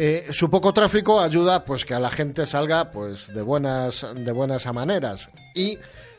Eh, 0.00 0.28
su 0.30 0.48
poco 0.48 0.72
tráfico 0.72 1.20
ayuda 1.20 1.64
pues 1.64 1.84
que 1.84 1.92
a 1.92 1.98
la 1.98 2.08
gente 2.08 2.46
salga 2.46 2.88
pues 2.88 3.34
de 3.34 3.42
buenas 3.42 4.06
de 4.14 4.30
buenas 4.30 4.64
a 4.68 4.72
maneras 4.72 5.28
y 5.56 5.76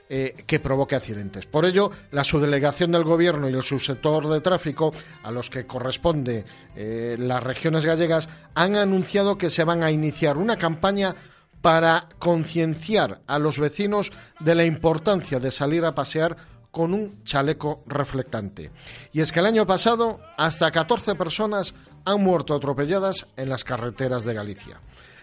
eh, 0.10 0.44
que 0.46 0.60
provoque 0.60 0.98
accidentes. 0.98 1.46
Por 1.46 1.64
ello, 1.64 1.90
la 2.12 2.26
subdelegación 2.26 2.92
del 2.92 3.06
Gobierno 3.06 3.48
y 3.48 3.54
el 3.54 3.64
subsector 3.64 4.28
de 4.28 4.42
tráfico, 4.42 4.92
a 5.24 5.32
los 5.32 5.50
que 5.50 5.66
corresponde 5.66 6.44
eh, 6.76 7.16
las 7.18 7.42
regiones 7.42 7.86
gallegas, 7.86 8.28
han 8.54 8.76
anunciado 8.76 9.38
que 9.38 9.50
se 9.50 9.64
van 9.64 9.82
a 9.82 9.92
iniciar 9.92 10.36
una 10.36 10.58
campaña 10.58 11.16
para 11.62 12.10
concienciar 12.20 13.22
a 13.28 13.40
los 13.40 13.60
vecinos 13.60 14.12
de 14.42 14.56
la 14.56 14.66
importancia 14.66 15.40
de 15.40 15.52
salir 15.52 15.86
a 15.86 15.96
pasear 15.96 16.36
con 16.72 16.94
un 16.94 17.24
chaleco 17.24 17.84
reflectante. 17.88 18.72
Y 19.12 19.22
es 19.22 19.32
que 19.32 19.40
el 19.40 19.46
año 19.46 19.66
pasado 19.66 20.20
hasta 20.38 20.70
14 20.70 21.16
personas 21.16 21.74
han 22.06 22.24
muerto 22.24 22.56
atropelladas 22.56 23.28
en 23.36 23.50
las 23.50 23.64
carreteras 23.64 24.26
de 24.26 24.34
Galicia. 24.34 24.80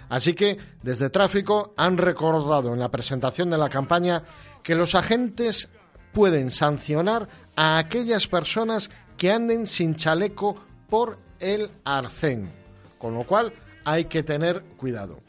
Así 0.09 0.35
que 0.35 0.56
desde 0.83 1.11
tráfico 1.11 1.75
han 1.76 1.99
recordado 1.99 2.73
en 2.73 2.78
la 2.78 2.90
presentación 2.90 3.50
de 3.50 3.59
la 3.59 3.68
campaña 3.68 4.23
que 4.62 4.75
los 4.75 4.95
agentes 4.95 5.68
pueden 6.12 6.50
sancionar 6.50 7.28
a 7.56 7.78
aquellas 7.78 8.26
personas 8.26 8.90
que 9.16 9.33
anden 9.33 9.66
sin 9.66 9.97
chaleco 9.97 10.56
por 10.88 11.18
el 11.40 11.71
arcén, 11.85 12.50
con 12.99 13.14
lo 13.14 13.25
cual 13.25 13.52
hay 13.85 14.06
que 14.06 14.23
tener 14.23 14.62
cuidado. 14.76 15.21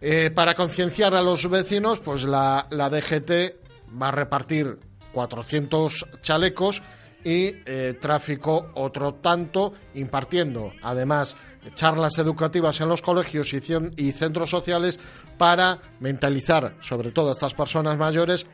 Eh, 0.00 0.30
para 0.30 0.54
concienciar 0.54 1.14
a 1.14 1.22
los 1.22 1.48
vecinos, 1.48 2.00
pues 2.00 2.24
la, 2.24 2.66
la 2.70 2.90
DGT 2.90 3.56
va 4.00 4.08
a 4.08 4.12
repartir 4.12 4.78
400 5.12 6.06
chalecos 6.20 6.82
y 7.26 7.56
eh, 7.66 7.98
tráfico 8.00 8.70
otro 8.74 9.14
tanto, 9.14 9.72
impartiendo 9.94 10.72
además 10.80 11.36
charlas 11.74 12.16
educativas 12.18 12.80
en 12.80 12.88
los 12.88 13.02
colegios 13.02 13.52
y, 13.52 14.12
centros 14.12 14.48
sociales 14.48 15.00
para 15.36 15.80
mentalizar 15.98 16.76
sobre 16.80 17.10
todo 17.10 17.30
a 17.30 17.32
estas 17.32 17.52
personas 17.52 17.98
mayores 17.98 18.46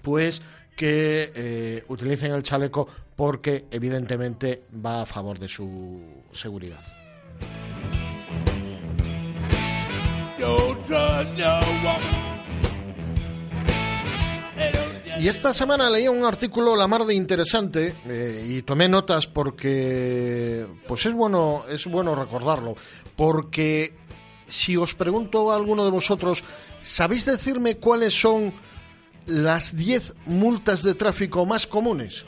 pues 0.00 0.40
que 0.74 1.30
eh, 1.34 1.84
utilicen 1.88 2.32
el 2.32 2.42
chaleco 2.42 2.88
porque 3.14 3.66
evidentemente 3.70 4.62
va 4.74 5.02
a 5.02 5.06
favor 5.06 5.38
de 5.38 5.48
su 5.48 6.22
seguridad. 6.32 6.80
Y 15.20 15.28
esta 15.28 15.52
semana 15.52 15.90
leía 15.90 16.10
un 16.10 16.24
artículo 16.24 16.74
la 16.74 16.88
mar 16.88 17.04
de 17.04 17.14
interesante 17.14 17.94
eh, 18.06 18.42
y 18.48 18.62
tomé 18.62 18.88
notas 18.88 19.26
porque 19.26 20.66
pues 20.88 21.04
es 21.04 21.12
bueno 21.12 21.64
es 21.68 21.84
bueno 21.84 22.14
recordarlo 22.14 22.74
porque 23.16 23.94
si 24.46 24.78
os 24.78 24.94
pregunto 24.94 25.52
a 25.52 25.56
alguno 25.56 25.84
de 25.84 25.90
vosotros 25.90 26.42
¿sabéis 26.80 27.26
decirme 27.26 27.76
cuáles 27.76 28.18
son 28.18 28.54
las 29.26 29.76
10 29.76 30.14
multas 30.24 30.82
de 30.82 30.94
tráfico 30.94 31.44
más 31.44 31.66
comunes? 31.66 32.24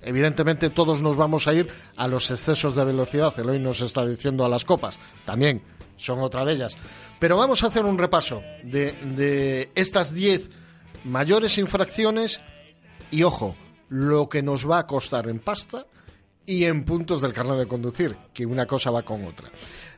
Evidentemente 0.00 0.70
todos 0.70 1.02
nos 1.02 1.18
vamos 1.18 1.46
a 1.46 1.52
ir 1.52 1.68
a 1.96 2.08
los 2.08 2.30
excesos 2.30 2.74
de 2.74 2.86
velocidad, 2.86 3.38
el 3.38 3.50
hoy 3.50 3.58
nos 3.58 3.82
está 3.82 4.06
diciendo 4.06 4.46
a 4.46 4.48
las 4.48 4.64
copas, 4.64 4.98
también 5.26 5.62
son 5.98 6.20
otra 6.20 6.46
de 6.46 6.54
ellas. 6.54 6.78
Pero 7.20 7.36
vamos 7.36 7.62
a 7.62 7.66
hacer 7.66 7.84
un 7.84 7.98
repaso 7.98 8.40
de, 8.62 8.92
de 9.14 9.70
estas 9.74 10.14
10 10.14 10.63
mayores 11.04 11.58
infracciones 11.58 12.40
y 13.10 13.22
ojo, 13.22 13.56
lo 13.88 14.28
que 14.28 14.42
nos 14.42 14.68
va 14.68 14.80
a 14.80 14.86
costar 14.86 15.28
en 15.28 15.38
pasta 15.38 15.86
y 16.46 16.64
en 16.64 16.84
puntos 16.84 17.20
del 17.20 17.32
carnet 17.32 17.58
de 17.58 17.66
conducir, 17.66 18.16
que 18.32 18.44
una 18.44 18.66
cosa 18.66 18.90
va 18.90 19.02
con 19.02 19.24
otra. 19.24 19.50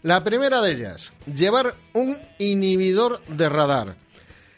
La 0.03 0.23
primera 0.23 0.61
de 0.61 0.73
ellas, 0.73 1.13
llevar 1.33 1.75
un 1.93 2.19
inhibidor 2.39 3.25
de 3.27 3.49
radar. 3.49 3.97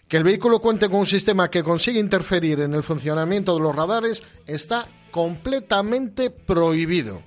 Que 0.07 0.17
el 0.17 0.25
vehículo 0.25 0.61
cuente 0.61 0.89
con 0.89 1.01
un 1.01 1.07
sistema 1.07 1.51
que 1.51 1.63
consigue 1.63 2.01
interferir 2.01 2.61
en 2.61 2.75
el 2.75 2.83
funcionamiento 2.83 3.55
de 3.55 3.61
los 3.61 3.77
radares 3.77 4.23
está 4.47 4.89
completamente 5.11 6.31
prohibido. 6.31 7.23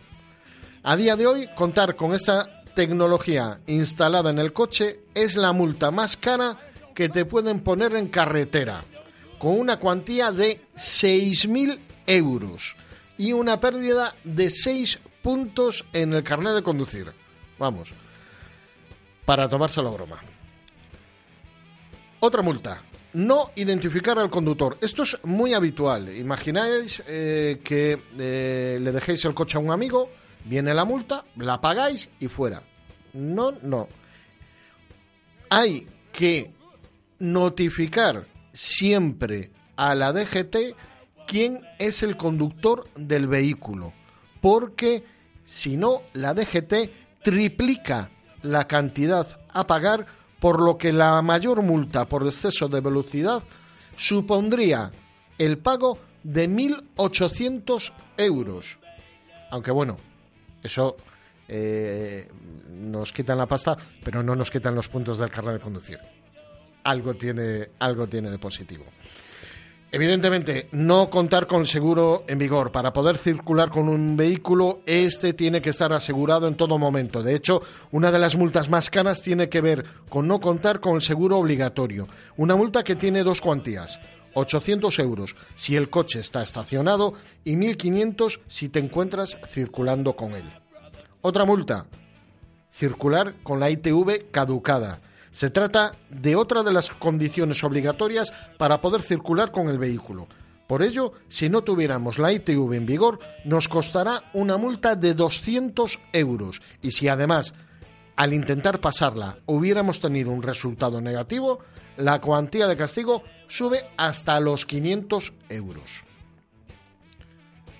A 0.84 0.96
día 0.96 1.16
de 1.16 1.28
hoy, 1.28 1.50
contar 1.56 1.96
con 1.96 2.14
esta 2.14 2.64
tecnología 2.74 3.60
instalada 3.68 4.32
en 4.32 4.40
el 4.40 4.52
coche 4.54 5.02
es 5.14 5.36
la 5.36 5.54
multa 5.54 5.92
más 5.92 6.18
cara 6.18 6.58
que 6.96 7.10
te 7.10 7.26
pueden 7.26 7.62
poner 7.62 7.96
en 7.96 8.08
carretera, 8.08 8.82
con 9.42 9.60
una 9.60 9.78
cuantía 9.78 10.32
de 10.32 10.62
6.000 10.76 11.80
euros 12.06 12.76
y 13.18 13.34
una 13.34 13.60
pérdida 13.60 14.16
de 14.24 14.52
6 14.52 15.00
puntos 15.24 15.84
en 15.94 16.14
el 16.14 16.24
carnet 16.24 16.54
de 16.54 16.62
conducir. 16.62 17.12
Vamos, 17.58 17.92
para 19.26 19.50
tomarse 19.50 19.82
la 19.82 19.90
broma. 19.90 20.20
Otra 22.20 22.44
multa. 22.44 22.84
No 23.14 23.50
identificar 23.56 24.20
al 24.20 24.30
conductor. 24.30 24.78
Esto 24.80 25.02
es 25.02 25.18
muy 25.24 25.56
habitual. 25.56 26.16
Imagináis 26.16 27.02
eh, 27.08 27.62
que 27.64 28.00
eh, 28.20 28.78
le 28.80 28.92
dejéis 28.92 29.26
el 29.26 29.34
coche 29.34 29.58
a 29.58 29.60
un 29.60 29.72
amigo, 29.72 30.12
viene 30.46 30.72
la 30.72 30.86
multa, 30.86 31.26
la 31.38 31.60
pagáis 31.60 32.12
y 32.20 32.28
fuera. 32.28 32.62
No, 33.14 33.54
no. 33.64 33.88
Hay 35.50 35.88
que 36.14 36.54
notificar 37.18 38.31
siempre 38.52 39.52
a 39.76 39.96
la 39.96 40.14
DGT 40.14 40.76
quién 41.28 41.62
es 41.80 42.04
el 42.04 42.18
conductor 42.18 42.88
del 42.96 43.28
vehículo. 43.28 43.94
Porque 44.42 45.04
si 45.44 45.78
no, 45.78 46.04
la 46.14 46.34
DGT 46.34 47.22
triplica 47.22 48.10
la 48.42 48.68
cantidad 48.68 49.28
a 49.54 49.68
pagar 49.68 50.06
por 50.40 50.62
lo 50.62 50.78
que 50.78 50.92
la 50.92 51.22
mayor 51.22 51.62
multa 51.62 52.06
por 52.06 52.24
exceso 52.26 52.68
de 52.68 52.82
velocidad 52.82 53.44
supondría 53.96 54.92
el 55.38 55.60
pago 55.60 56.00
de 56.24 56.50
1.800 56.50 57.94
euros. 58.18 58.80
Aunque 59.52 59.72
bueno, 59.72 59.98
eso 60.64 60.98
eh, 61.48 62.30
nos 62.70 63.12
quitan 63.14 63.38
la 63.38 63.46
pasta, 63.46 63.78
pero 64.04 64.24
no 64.24 64.36
nos 64.36 64.50
quitan 64.50 64.74
los 64.74 64.88
puntos 64.88 65.20
del 65.20 65.30
carnet 65.30 65.56
de 65.56 65.60
conducir. 65.60 66.00
Algo 66.84 67.14
tiene, 67.14 67.70
algo 67.80 68.08
tiene 68.08 68.30
de 68.30 68.40
positivo. 68.40 68.86
Evidentemente, 69.94 70.70
no 70.72 71.10
contar 71.10 71.48
con 71.48 71.66
seguro 71.66 72.24
en 72.26 72.38
vigor. 72.38 72.72
Para 72.72 72.94
poder 72.94 73.18
circular 73.18 73.70
con 73.70 73.90
un 73.90 74.16
vehículo, 74.16 74.80
este 74.86 75.34
tiene 75.34 75.62
que 75.62 75.72
estar 75.72 75.92
asegurado 75.92 76.48
en 76.48 76.56
todo 76.56 76.78
momento. 76.78 77.22
De 77.22 77.36
hecho, 77.36 77.62
una 77.92 78.10
de 78.10 78.20
las 78.20 78.38
multas 78.38 78.70
más 78.70 78.90
caras 78.90 79.22
tiene 79.22 79.50
que 79.50 79.60
ver 79.60 79.84
con 80.08 80.30
no 80.30 80.40
contar 80.40 80.80
con 80.80 80.96
el 80.96 81.02
seguro 81.02 81.38
obligatorio. 81.38 82.08
Una 82.38 82.56
multa 82.56 82.86
que 82.86 82.96
tiene 82.96 83.22
dos 83.24 83.42
cuantías. 83.42 84.00
800 84.34 84.98
euros 85.00 85.36
si 85.56 85.76
el 85.76 85.90
coche 85.90 86.22
está 86.22 86.42
estacionado 86.42 87.14
y 87.44 87.58
1.500 87.58 88.40
si 88.48 88.70
te 88.70 88.80
encuentras 88.80 89.38
circulando 89.46 90.16
con 90.16 90.36
él. 90.36 90.50
Otra 91.20 91.44
multa. 91.44 91.88
Circular 92.72 93.36
con 93.44 93.60
la 93.60 93.70
ITV 93.70 94.32
caducada. 94.32 95.02
Se 95.32 95.50
trata 95.50 95.94
de 96.10 96.36
otra 96.36 96.62
de 96.62 96.74
las 96.74 96.90
condiciones 96.90 97.64
obligatorias 97.64 98.32
para 98.58 98.82
poder 98.82 99.02
circular 99.02 99.52
con 99.52 99.70
el 99.70 99.80
vehículo. 99.80 100.28
Por 100.68 100.84
ello, 100.84 101.14
si 101.28 101.50
no 101.50 101.64
tuviéramos 101.64 102.20
la 102.20 102.32
ITV 102.32 102.74
en 102.74 102.86
vigor, 102.86 103.20
nos 103.44 103.68
costará 103.68 104.30
una 104.34 104.58
multa 104.58 104.96
de 104.96 105.14
200 105.14 106.00
euros. 106.14 106.62
Y 106.82 106.92
si 106.92 107.08
además, 107.08 107.54
al 108.16 108.34
intentar 108.34 108.80
pasarla, 108.80 109.40
hubiéramos 109.48 110.00
tenido 110.00 110.32
un 110.32 110.44
resultado 110.44 111.02
negativo, 111.02 111.60
la 111.98 112.22
cuantía 112.22 112.68
de 112.68 112.78
castigo 112.78 113.24
sube 113.48 113.84
hasta 113.98 114.40
los 114.40 114.66
500 114.66 115.34
euros. 115.50 116.04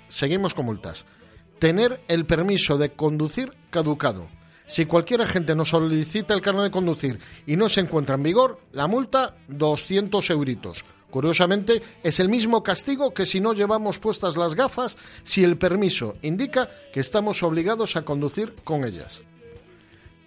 Seguimos 0.10 0.54
con 0.54 0.66
multas. 0.66 1.06
Tener 1.60 2.02
el 2.08 2.26
permiso 2.26 2.78
de 2.78 2.92
conducir 2.94 3.54
caducado. 3.70 4.28
Si 4.72 4.86
cualquier 4.86 5.22
agente 5.22 5.54
nos 5.54 5.68
solicita 5.68 6.34
el 6.34 6.40
carnet 6.40 6.64
de 6.64 6.72
conducir 6.72 7.20
y 7.46 7.58
no 7.58 7.68
se 7.68 7.82
encuentra 7.82 8.16
en 8.16 8.24
vigor, 8.24 8.62
la 8.72 8.88
multa 8.88 9.36
200 9.50 10.30
euritos. 10.30 10.86
Curiosamente, 11.10 11.82
es 12.02 12.22
el 12.22 12.30
mismo 12.30 12.64
castigo 12.64 13.14
que 13.14 13.26
si 13.26 13.42
no 13.42 13.52
llevamos 13.52 14.00
puestas 14.00 14.38
las 14.38 14.56
gafas 14.56 14.98
si 15.24 15.44
el 15.44 15.58
permiso 15.58 16.16
indica 16.22 16.70
que 16.94 17.02
estamos 17.02 17.44
obligados 17.44 17.98
a 17.98 18.04
conducir 18.04 18.56
con 18.64 18.86
ellas. 18.86 19.24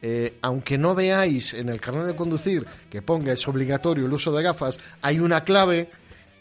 Eh, 0.03 0.37
aunque 0.43 0.77
no 0.77 0.95
veáis 0.95 1.55
en 1.55 1.71
el 1.71 1.81
carnet 1.81 2.05
de 2.05 2.15
conducir 2.15 2.67
que 2.91 3.01
ponga 3.01 3.33
es 3.33 3.49
obligatorio 3.49 4.05
el 4.05 4.13
uso 4.13 4.31
de 4.31 4.43
gafas, 4.43 4.79
hay 5.01 5.21
una 5.21 5.43
clave 5.43 5.89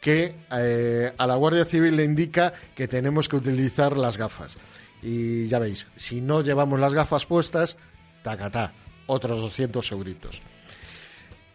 que 0.01 0.35
eh, 0.51 1.13
a 1.17 1.25
la 1.25 1.37
Guardia 1.37 1.63
Civil 1.63 1.95
le 1.95 2.03
indica 2.03 2.51
que 2.75 2.89
tenemos 2.89 3.29
que 3.29 3.37
utilizar 3.37 3.95
las 3.95 4.17
gafas. 4.17 4.57
Y 5.01 5.47
ya 5.47 5.59
veis, 5.59 5.87
si 5.95 6.19
no 6.19 6.41
llevamos 6.41 6.79
las 6.79 6.93
gafas 6.93 7.25
puestas, 7.25 7.77
tacatá, 8.23 8.73
otros 9.05 9.41
200 9.41 9.91
euritos. 9.91 10.41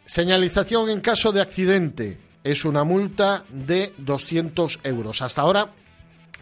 Señalización 0.05 0.91
en 0.91 1.01
caso 1.01 1.33
de 1.33 1.43
accidente 1.43 2.19
es 2.45 2.65
una 2.65 2.85
multa 2.85 3.45
de 3.51 3.95
200 3.99 4.81
euros. 4.85 5.21
Hasta 5.21 5.43
ahora 5.43 5.73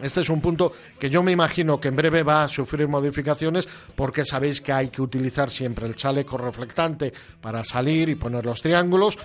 este 0.01 0.21
es 0.21 0.29
un 0.29 0.41
punto 0.41 0.71
que 0.99 1.09
yo 1.09 1.23
me 1.23 1.31
imagino 1.31 1.79
que 1.79 1.87
en 1.87 1.95
breve 1.95 2.21
va 2.21 2.43
a 2.43 2.47
sufrir 2.47 2.87
modificaciones 2.87 3.67
porque 3.95 4.23
sabéis 4.23 4.61
que 4.61 4.71
hay 4.71 4.89
que 4.89 5.01
utilizar 5.01 5.49
siempre 5.49 5.87
el 5.87 5.95
chaleco 5.95 6.37
reflectante 6.37 7.11
para 7.41 7.63
salir 7.63 8.09
y 8.09 8.15
poner 8.15 8.45
los 8.45 8.61
triángulos. 8.61 9.17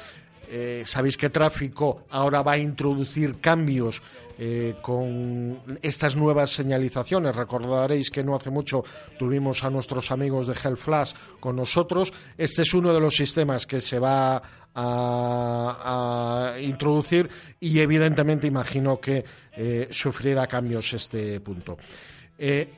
Eh, 0.55 0.83
sabéis 0.85 1.17
que 1.17 1.31
tráfico 1.31 2.05
ahora 2.11 2.43
va 2.43 2.53
a 2.53 2.59
introducir 2.59 3.41
cambios 3.41 4.03
eh, 4.37 4.75
con 4.83 5.59
estas 5.81 6.15
nuevas 6.15 6.51
señalizaciones. 6.51 7.35
Recordaréis 7.35 8.11
que 8.11 8.23
no 8.23 8.35
hace 8.37 8.51
mucho 8.51 8.85
tuvimos 9.19 9.65
a 9.65 9.71
nuestros 9.71 10.11
amigos 10.11 10.47
de 10.47 10.53
Hell 10.53 10.77
Flash 10.77 11.15
con 11.41 11.57
nosotros. 11.57 12.13
Este 12.37 12.63
es 12.63 12.75
uno 12.75 12.93
de 12.93 13.01
los 13.01 13.15
sistemas 13.15 13.67
que 13.67 13.81
se 13.81 13.99
va 13.99 14.43
a, 14.75 16.57
introducir 16.61 17.31
y 17.59 17.79
evidentemente 17.79 18.47
imagino 18.47 19.01
que 19.01 19.25
eh, 19.57 19.89
sufrirá 19.91 20.47
cambios 20.47 20.93
este 20.93 21.41
punto. 21.41 21.79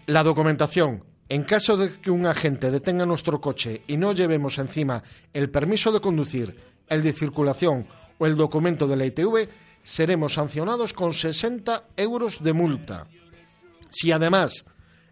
la 0.07 0.23
documentación. 0.23 1.02
En 1.28 1.43
caso 1.43 1.76
de 1.76 1.88
que 1.88 2.11
un 2.11 2.26
agente 2.26 2.71
detenga 2.71 3.04
nuestro 3.04 3.40
coche 3.40 3.83
y 3.88 3.97
no 3.97 4.12
llevemos 4.12 4.59
encima 4.59 5.02
el 5.33 5.50
permiso 5.50 5.90
de 5.90 6.00
conducir, 6.00 6.54
el 6.88 7.03
de 7.03 7.12
circulación 7.12 7.87
o 8.19 8.26
el 8.26 8.37
documento 8.37 8.87
de 8.87 8.97
la 8.97 9.07
ITV, 9.07 9.49
seremos 9.83 10.35
sancionados 10.35 10.93
con 10.93 11.14
60 11.14 11.85
euros 11.97 12.43
de 12.43 12.53
multa. 12.53 13.07
Si 13.91 14.12
además 14.12 14.64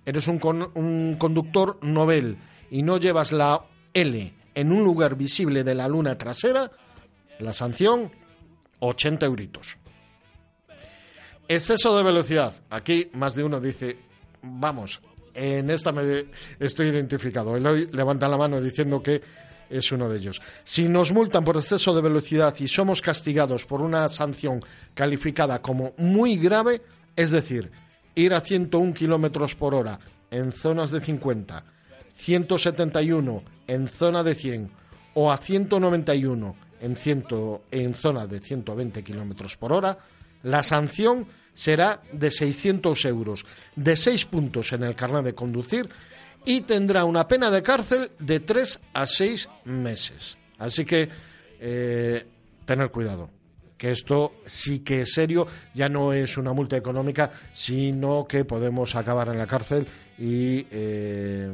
eres 0.05 0.26
un, 0.29 0.41
un 0.75 1.17
conductor 1.19 1.79
novel 1.83 2.38
y 2.71 2.83
no 2.83 2.99
llevas 2.99 3.33
la 3.33 3.61
L 3.93 4.35
en 4.55 4.73
un 4.73 4.83
lugar 4.83 5.17
visible 5.17 5.64
de 5.64 5.75
la 5.75 5.88
luna 5.88 6.17
trasera, 6.17 6.71
la 7.38 7.52
sanción 7.52 8.11
80 8.81 9.26
euritos. 9.26 9.79
Exceso 11.49 11.97
de 11.97 12.02
velocidad. 12.02 12.55
Aquí 12.71 13.11
más 13.14 13.35
de 13.35 13.45
uno 13.45 13.61
dice, 13.61 13.99
vamos, 14.43 15.00
en 15.35 15.71
esta 15.71 15.93
me 15.93 16.26
estoy 16.59 16.88
identificado. 16.88 17.57
Él 17.57 17.88
levanta 17.93 18.29
la 18.29 18.37
mano 18.37 18.61
diciendo 18.61 19.02
que 19.02 19.23
es 19.73 19.91
uno 19.93 20.09
de 20.09 20.19
ellos. 20.19 20.41
Si 20.64 20.88
nos 20.88 21.12
multan 21.12 21.45
por 21.45 21.57
exceso 21.57 21.95
de 21.95 22.02
velocidad 22.02 22.55
y 22.59 22.69
somos 22.69 23.00
castigados 23.00 23.65
por 23.65 23.80
una 23.82 24.08
sanción 24.08 24.63
calificada 24.95 25.61
como 25.61 25.95
muy 25.97 26.37
grave, 26.37 26.82
es 27.17 27.30
decir, 27.30 27.71
ir 28.15 28.35
a 28.35 28.41
101 28.41 28.95
kilómetros 28.95 29.54
por 29.54 29.75
hora 29.75 29.99
en 30.30 30.52
zonas 30.52 30.91
de 30.91 31.00
50, 31.00 31.65
171 32.15 33.43
en 33.67 33.89
zona 33.89 34.23
de 34.23 34.35
100 34.35 34.71
o 35.15 35.32
a 35.32 35.37
191 35.37 36.56
en, 36.80 36.97
en 37.71 37.95
zona 37.95 38.26
de 38.26 38.41
120 38.41 39.04
kilómetros 39.04 39.56
por 39.56 39.73
hora, 39.73 39.99
la 40.43 40.63
sanción 40.63 41.26
será 41.54 42.02
de 42.13 42.30
600 42.30 43.04
euros, 43.04 43.45
de 43.76 43.97
6 43.97 44.25
puntos 44.26 44.73
en 44.73 44.82
el 44.82 44.95
carnet 44.95 45.25
de 45.25 45.35
conducir 45.35 45.89
y 46.45 46.63
tendrá 46.63 47.05
una 47.05 47.26
pena 47.28 47.50
de 47.50 47.63
cárcel 47.63 48.11
de 48.19 48.41
3 48.41 48.81
a 48.95 49.07
6 49.07 49.49
meses. 49.65 50.37
Así 50.59 50.85
que 50.85 51.09
eh, 51.61 52.26
tener 52.65 52.91
cuidado, 52.91 53.31
que 53.76 53.91
esto 53.91 54.35
sí 54.47 54.81
que 54.81 55.02
es 55.02 55.13
serio, 55.13 55.47
ya 55.75 55.89
no 55.89 56.13
es 56.13 56.37
una 56.37 56.52
multa 56.52 56.76
económica, 56.76 57.31
sino 57.52 58.26
que 58.26 58.45
podemos 58.45 58.95
acabar 58.95 59.28
en 59.28 59.39
la 59.39 59.47
cárcel 59.47 59.87
y 60.19 60.67
eh, 60.71 61.52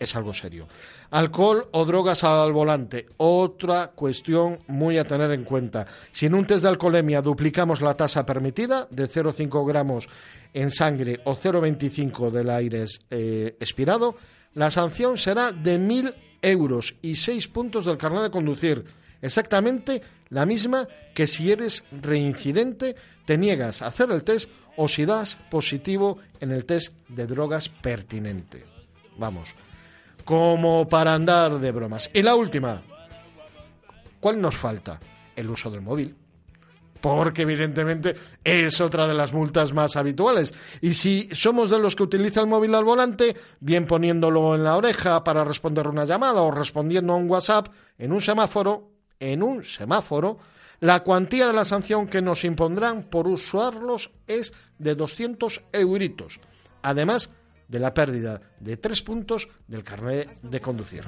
es 0.00 0.16
algo 0.16 0.34
serio. 0.34 0.66
Alcohol 1.10 1.68
o 1.72 1.84
drogas 1.84 2.24
al 2.24 2.52
volante, 2.52 3.06
otra 3.18 3.88
cuestión 3.88 4.58
muy 4.66 4.98
a 4.98 5.04
tener 5.04 5.30
en 5.30 5.44
cuenta. 5.44 5.86
Si 6.10 6.26
en 6.26 6.34
un 6.34 6.46
test 6.46 6.62
de 6.62 6.68
alcoholemia 6.70 7.22
duplicamos 7.22 7.82
la 7.82 7.94
tasa 7.94 8.24
permitida 8.24 8.88
de 8.90 9.08
0,5 9.08 9.68
gramos 9.68 10.08
en 10.54 10.70
sangre 10.70 11.20
o 11.24 11.36
0,25 11.36 12.30
del 12.30 12.50
aire 12.50 12.86
eh, 13.10 13.56
expirado, 13.60 14.16
la 14.54 14.70
sanción 14.70 15.16
será 15.16 15.52
de 15.52 15.78
1.000 15.78 16.14
euros 16.42 16.94
y 17.02 17.14
6 17.14 17.48
puntos 17.48 17.84
del 17.84 17.98
carnet 17.98 18.22
de 18.22 18.30
conducir. 18.30 18.84
Exactamente 19.22 20.00
la 20.30 20.46
misma 20.46 20.88
que 21.14 21.26
si 21.26 21.52
eres 21.52 21.84
reincidente, 21.92 22.96
te 23.26 23.36
niegas 23.36 23.82
a 23.82 23.88
hacer 23.88 24.10
el 24.10 24.24
test 24.24 24.48
o 24.76 24.88
si 24.88 25.04
das 25.04 25.36
positivo 25.50 26.18
en 26.40 26.52
el 26.52 26.64
test 26.64 26.94
de 27.08 27.26
drogas 27.26 27.68
pertinente. 27.68 28.64
Vamos, 29.18 29.52
como 30.30 30.88
para 30.88 31.12
andar 31.12 31.58
de 31.58 31.72
bromas. 31.72 32.08
Y 32.14 32.22
la 32.22 32.36
última, 32.36 32.80
¿cuál 34.20 34.40
nos 34.40 34.54
falta? 34.54 35.00
El 35.34 35.50
uso 35.50 35.72
del 35.72 35.80
móvil 35.80 36.14
porque 37.00 37.42
evidentemente 37.42 38.14
es 38.44 38.80
otra 38.80 39.08
de 39.08 39.14
las 39.14 39.32
multas 39.32 39.72
más 39.72 39.96
habituales. 39.96 40.54
Y 40.82 40.92
si 40.92 41.28
somos 41.32 41.70
de 41.70 41.80
los 41.80 41.96
que 41.96 42.04
utilizan 42.04 42.44
el 42.44 42.50
móvil 42.50 42.74
al 42.76 42.84
volante, 42.84 43.34
bien 43.58 43.86
poniéndolo 43.86 44.54
en 44.54 44.62
la 44.62 44.76
oreja 44.76 45.24
para 45.24 45.42
responder 45.42 45.88
una 45.88 46.04
llamada 46.04 46.42
o 46.42 46.52
respondiendo 46.52 47.12
a 47.12 47.16
un 47.16 47.28
WhatsApp 47.28 47.68
en 47.98 48.12
un 48.12 48.20
semáforo, 48.20 48.90
en 49.18 49.42
un 49.42 49.64
semáforo, 49.64 50.38
la 50.78 51.00
cuantía 51.00 51.48
de 51.48 51.54
la 51.54 51.64
sanción 51.64 52.06
que 52.06 52.22
nos 52.22 52.44
impondrán 52.44 53.04
por 53.04 53.26
usarlos 53.26 54.12
es 54.28 54.52
de 54.78 54.94
200 54.94 55.62
euritos. 55.72 56.38
Además 56.82 57.30
de 57.70 57.78
la 57.78 57.94
pérdida 57.94 58.40
de 58.58 58.76
tres 58.76 59.00
puntos 59.00 59.48
del 59.68 59.84
carnet 59.84 60.40
de 60.42 60.60
conducir. 60.60 61.04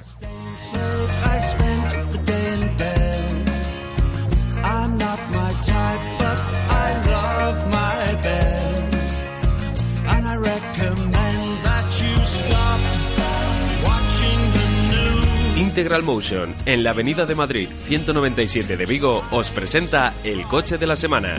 Integral 15.57 16.03
Motion, 16.03 16.55
en 16.65 16.83
la 16.83 16.91
Avenida 16.91 17.25
de 17.25 17.35
Madrid 17.35 17.67
197 17.85 18.77
de 18.77 18.85
Vigo, 18.85 19.23
os 19.31 19.51
presenta 19.51 20.13
el 20.23 20.43
coche 20.43 20.77
de 20.77 20.87
la 20.87 20.95
semana. 20.95 21.35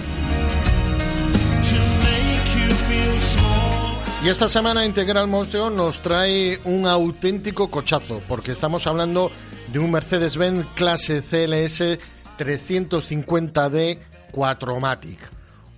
Y 4.25 4.29
esta 4.29 4.49
semana 4.49 4.87
Integral 4.87 5.29
Motion 5.29 5.77
nos 5.77 6.01
trae 6.01 6.59
un 6.65 6.87
auténtico 6.87 7.69
cochazo, 7.69 8.23
porque 8.27 8.53
estamos 8.53 8.87
hablando 8.87 9.31
de 9.69 9.79
un 9.79 9.91
Mercedes-Benz 9.91 10.65
clase 10.75 11.21
CLS 11.21 11.99
350D 12.39 13.99
4MATIC. 14.33 15.19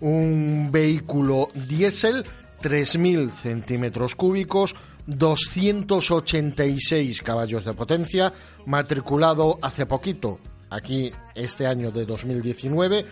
Un 0.00 0.70
vehículo 0.70 1.48
diésel, 1.54 2.24
3.000 2.62 3.32
centímetros 3.32 4.14
cúbicos, 4.14 4.76
286 5.09 7.22
caballos 7.22 7.64
de 7.64 7.74
potencia, 7.74 8.32
matriculado 8.64 9.59
hace 9.61 9.87
poquito, 9.87 10.38
aquí 10.70 11.11
este 11.35 11.66
año 11.66 11.90
de 11.90 12.06
2019, 12.06 13.06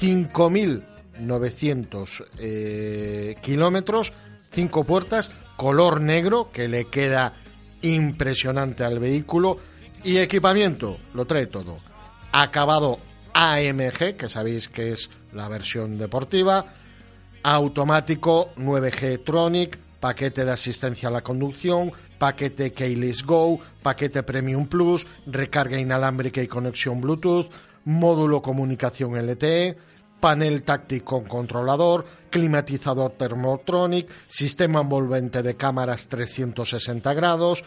5.900 0.00 2.24
eh, 2.38 3.36
kilómetros, 3.40 4.12
5 4.52 4.84
puertas, 4.84 5.30
color 5.56 6.00
negro 6.00 6.50
que 6.52 6.68
le 6.68 6.86
queda 6.86 7.34
impresionante 7.82 8.84
al 8.84 8.98
vehículo 8.98 9.56
y 10.04 10.18
equipamiento, 10.18 10.98
lo 11.14 11.24
trae 11.24 11.46
todo. 11.46 11.76
Acabado 12.32 12.98
AMG, 13.32 14.16
que 14.16 14.28
sabéis 14.28 14.68
que 14.68 14.92
es 14.92 15.10
la 15.32 15.48
versión 15.48 15.98
deportiva, 15.98 16.64
automático 17.42 18.50
9G 18.56 19.24
Tronic, 19.24 19.78
paquete 20.00 20.44
de 20.44 20.52
asistencia 20.52 21.08
a 21.08 21.12
la 21.12 21.22
conducción, 21.22 21.92
paquete 22.18 22.72
Keyless 22.72 23.24
Go, 23.24 23.60
paquete 23.82 24.22
Premium 24.22 24.66
Plus, 24.66 25.06
recarga 25.26 25.78
inalámbrica 25.78 26.42
y 26.42 26.48
conexión 26.48 27.00
Bluetooth, 27.00 27.50
módulo 27.84 28.42
comunicación 28.42 29.16
LTE, 29.16 29.76
panel 30.20 30.62
táctico 30.62 31.24
controlador, 31.24 32.04
climatizador 32.28 33.12
Thermotronic, 33.12 34.10
sistema 34.28 34.82
envolvente 34.82 35.42
de 35.42 35.56
cámaras 35.56 36.06
360 36.08 37.14
grados, 37.14 37.64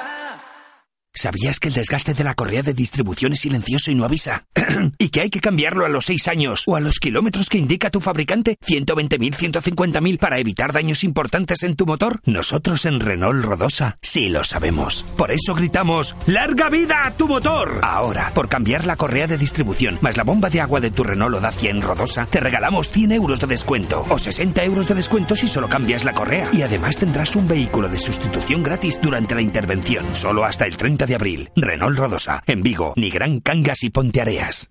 ¿Sabías 1.17 1.61
que 1.61 1.69
el 1.69 1.75
desgaste 1.75 2.13
de 2.13 2.25
la 2.25 2.35
correa 2.35 2.61
de 2.61 2.75
distribución 2.75 3.33
es 3.33 3.41
silencioso 3.41 3.91
y 3.91 3.95
no 3.95 4.05
avisa? 4.05 4.45
¿Y 4.99 5.09
que 5.09 5.23
hay 5.23 5.31
que 5.31 5.41
cambiarlo 5.41 5.87
a 5.87 5.89
los 5.89 6.05
6 6.05 6.29
años 6.29 6.65
o 6.67 6.77
a 6.77 6.81
los 6.81 7.01
kilómetros 7.01 7.49
que 7.49 7.57
indica 7.57 7.89
tu 7.89 8.03
fabricante? 8.03 8.59
¿120.000, 8.67 9.35
150.000 9.35 10.19
para 10.19 10.39
evitar 10.39 10.75
daños 10.75 11.05
importantes 11.05 11.63
en 11.63 11.75
tu 11.75 11.87
motor? 11.87 12.21
Nosotros 12.27 12.85
en 12.85 13.01
Renault 13.01 13.43
Rodosa 13.43 13.97
sí 14.03 14.29
lo 14.29 14.45
sabemos. 14.45 15.07
Por 15.17 15.31
eso 15.31 15.55
gritamos 15.55 16.15
¡Larga 16.27 16.69
vida 16.69 17.07
a 17.07 17.13
tu 17.13 17.29
motor! 17.29 17.81
Ahora, 17.83 18.35
por 18.35 18.51
cambiar 18.51 18.85
la 18.85 18.97
correa 18.97 19.27
de 19.27 19.39
distribución 19.39 19.99
más 20.03 20.19
la 20.19 20.25
bomba 20.25 20.51
de 20.51 20.61
agua 20.61 20.81
de 20.81 20.91
tu 20.91 21.03
Renault 21.03 21.37
o 21.37 21.41
Dacia 21.41 21.71
en 21.71 21.81
Rodosa, 21.81 22.27
te 22.27 22.41
regalamos 22.41 22.91
100 22.91 23.13
euros 23.13 23.41
de 23.41 23.47
descuento 23.47 24.05
o 24.11 24.19
60 24.19 24.63
euros 24.65 24.87
de 24.87 24.95
descuento 24.95 25.35
si 25.35 25.49
solo 25.49 25.71
cambias 25.71 26.05
la 26.05 26.13
correa. 26.13 26.51
Y 26.53 26.61
además 26.61 26.99
tendrás 26.99 27.37
un 27.37 27.49
vehículo 27.49 27.89
de 27.89 27.99
sustitución 27.99 28.63
gratis 28.63 29.01
durante 29.01 29.35
la 29.35 29.41
intervención, 29.41 30.15
solo 30.15 30.45
hasta 30.45 30.67
el 30.67 30.77
30 30.77 31.06
de 31.07 31.15
abril. 31.15 31.51
Renault 31.57 31.99
Rodosa, 31.99 32.43
en 32.47 32.63
Vigo, 32.63 32.93
Nigrán, 32.97 33.41
Cangas 33.41 33.83
y 33.83 33.91
Ponteareas. 33.91 34.71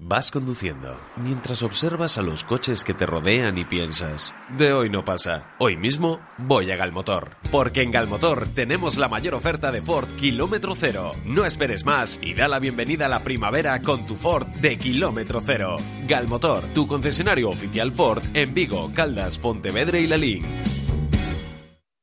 Vas 0.00 0.30
conduciendo 0.30 0.96
mientras 1.16 1.64
observas 1.64 2.18
a 2.18 2.22
los 2.22 2.44
coches 2.44 2.84
que 2.84 2.94
te 2.94 3.04
rodean 3.04 3.58
y 3.58 3.64
piensas, 3.64 4.32
de 4.56 4.72
hoy 4.72 4.88
no 4.88 5.04
pasa, 5.04 5.56
hoy 5.58 5.76
mismo 5.76 6.20
voy 6.38 6.70
a 6.70 6.76
Galmotor. 6.76 7.36
Porque 7.50 7.82
en 7.82 7.90
Galmotor 7.90 8.46
tenemos 8.54 8.96
la 8.96 9.08
mayor 9.08 9.34
oferta 9.34 9.72
de 9.72 9.82
Ford 9.82 10.08
kilómetro 10.16 10.76
cero. 10.76 11.14
No 11.24 11.44
esperes 11.44 11.84
más 11.84 12.20
y 12.22 12.34
da 12.34 12.46
la 12.46 12.60
bienvenida 12.60 13.06
a 13.06 13.08
la 13.08 13.24
primavera 13.24 13.82
con 13.82 14.06
tu 14.06 14.14
Ford 14.14 14.46
de 14.46 14.78
kilómetro 14.78 15.42
cero. 15.44 15.78
Galmotor, 16.06 16.72
tu 16.74 16.86
concesionario 16.86 17.50
oficial 17.50 17.90
Ford 17.90 18.22
en 18.34 18.54
Vigo, 18.54 18.92
Caldas, 18.94 19.38
Pontevedra 19.38 19.98
y 19.98 20.06
Lalín. 20.06 20.44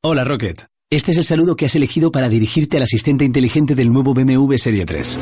Hola 0.04 0.26
Rocket, 0.26 0.68
este 0.90 1.12
es 1.12 1.18
el 1.18 1.24
saludo 1.24 1.56
que 1.56 1.66
has 1.66 1.76
elegido 1.76 2.12
para 2.12 2.28
dirigirte 2.28 2.76
al 2.76 2.84
asistente 2.84 3.24
inteligente 3.24 3.74
del 3.74 3.92
nuevo 3.92 4.14
BMW 4.14 4.58
Serie 4.58 4.86
3. 4.86 5.18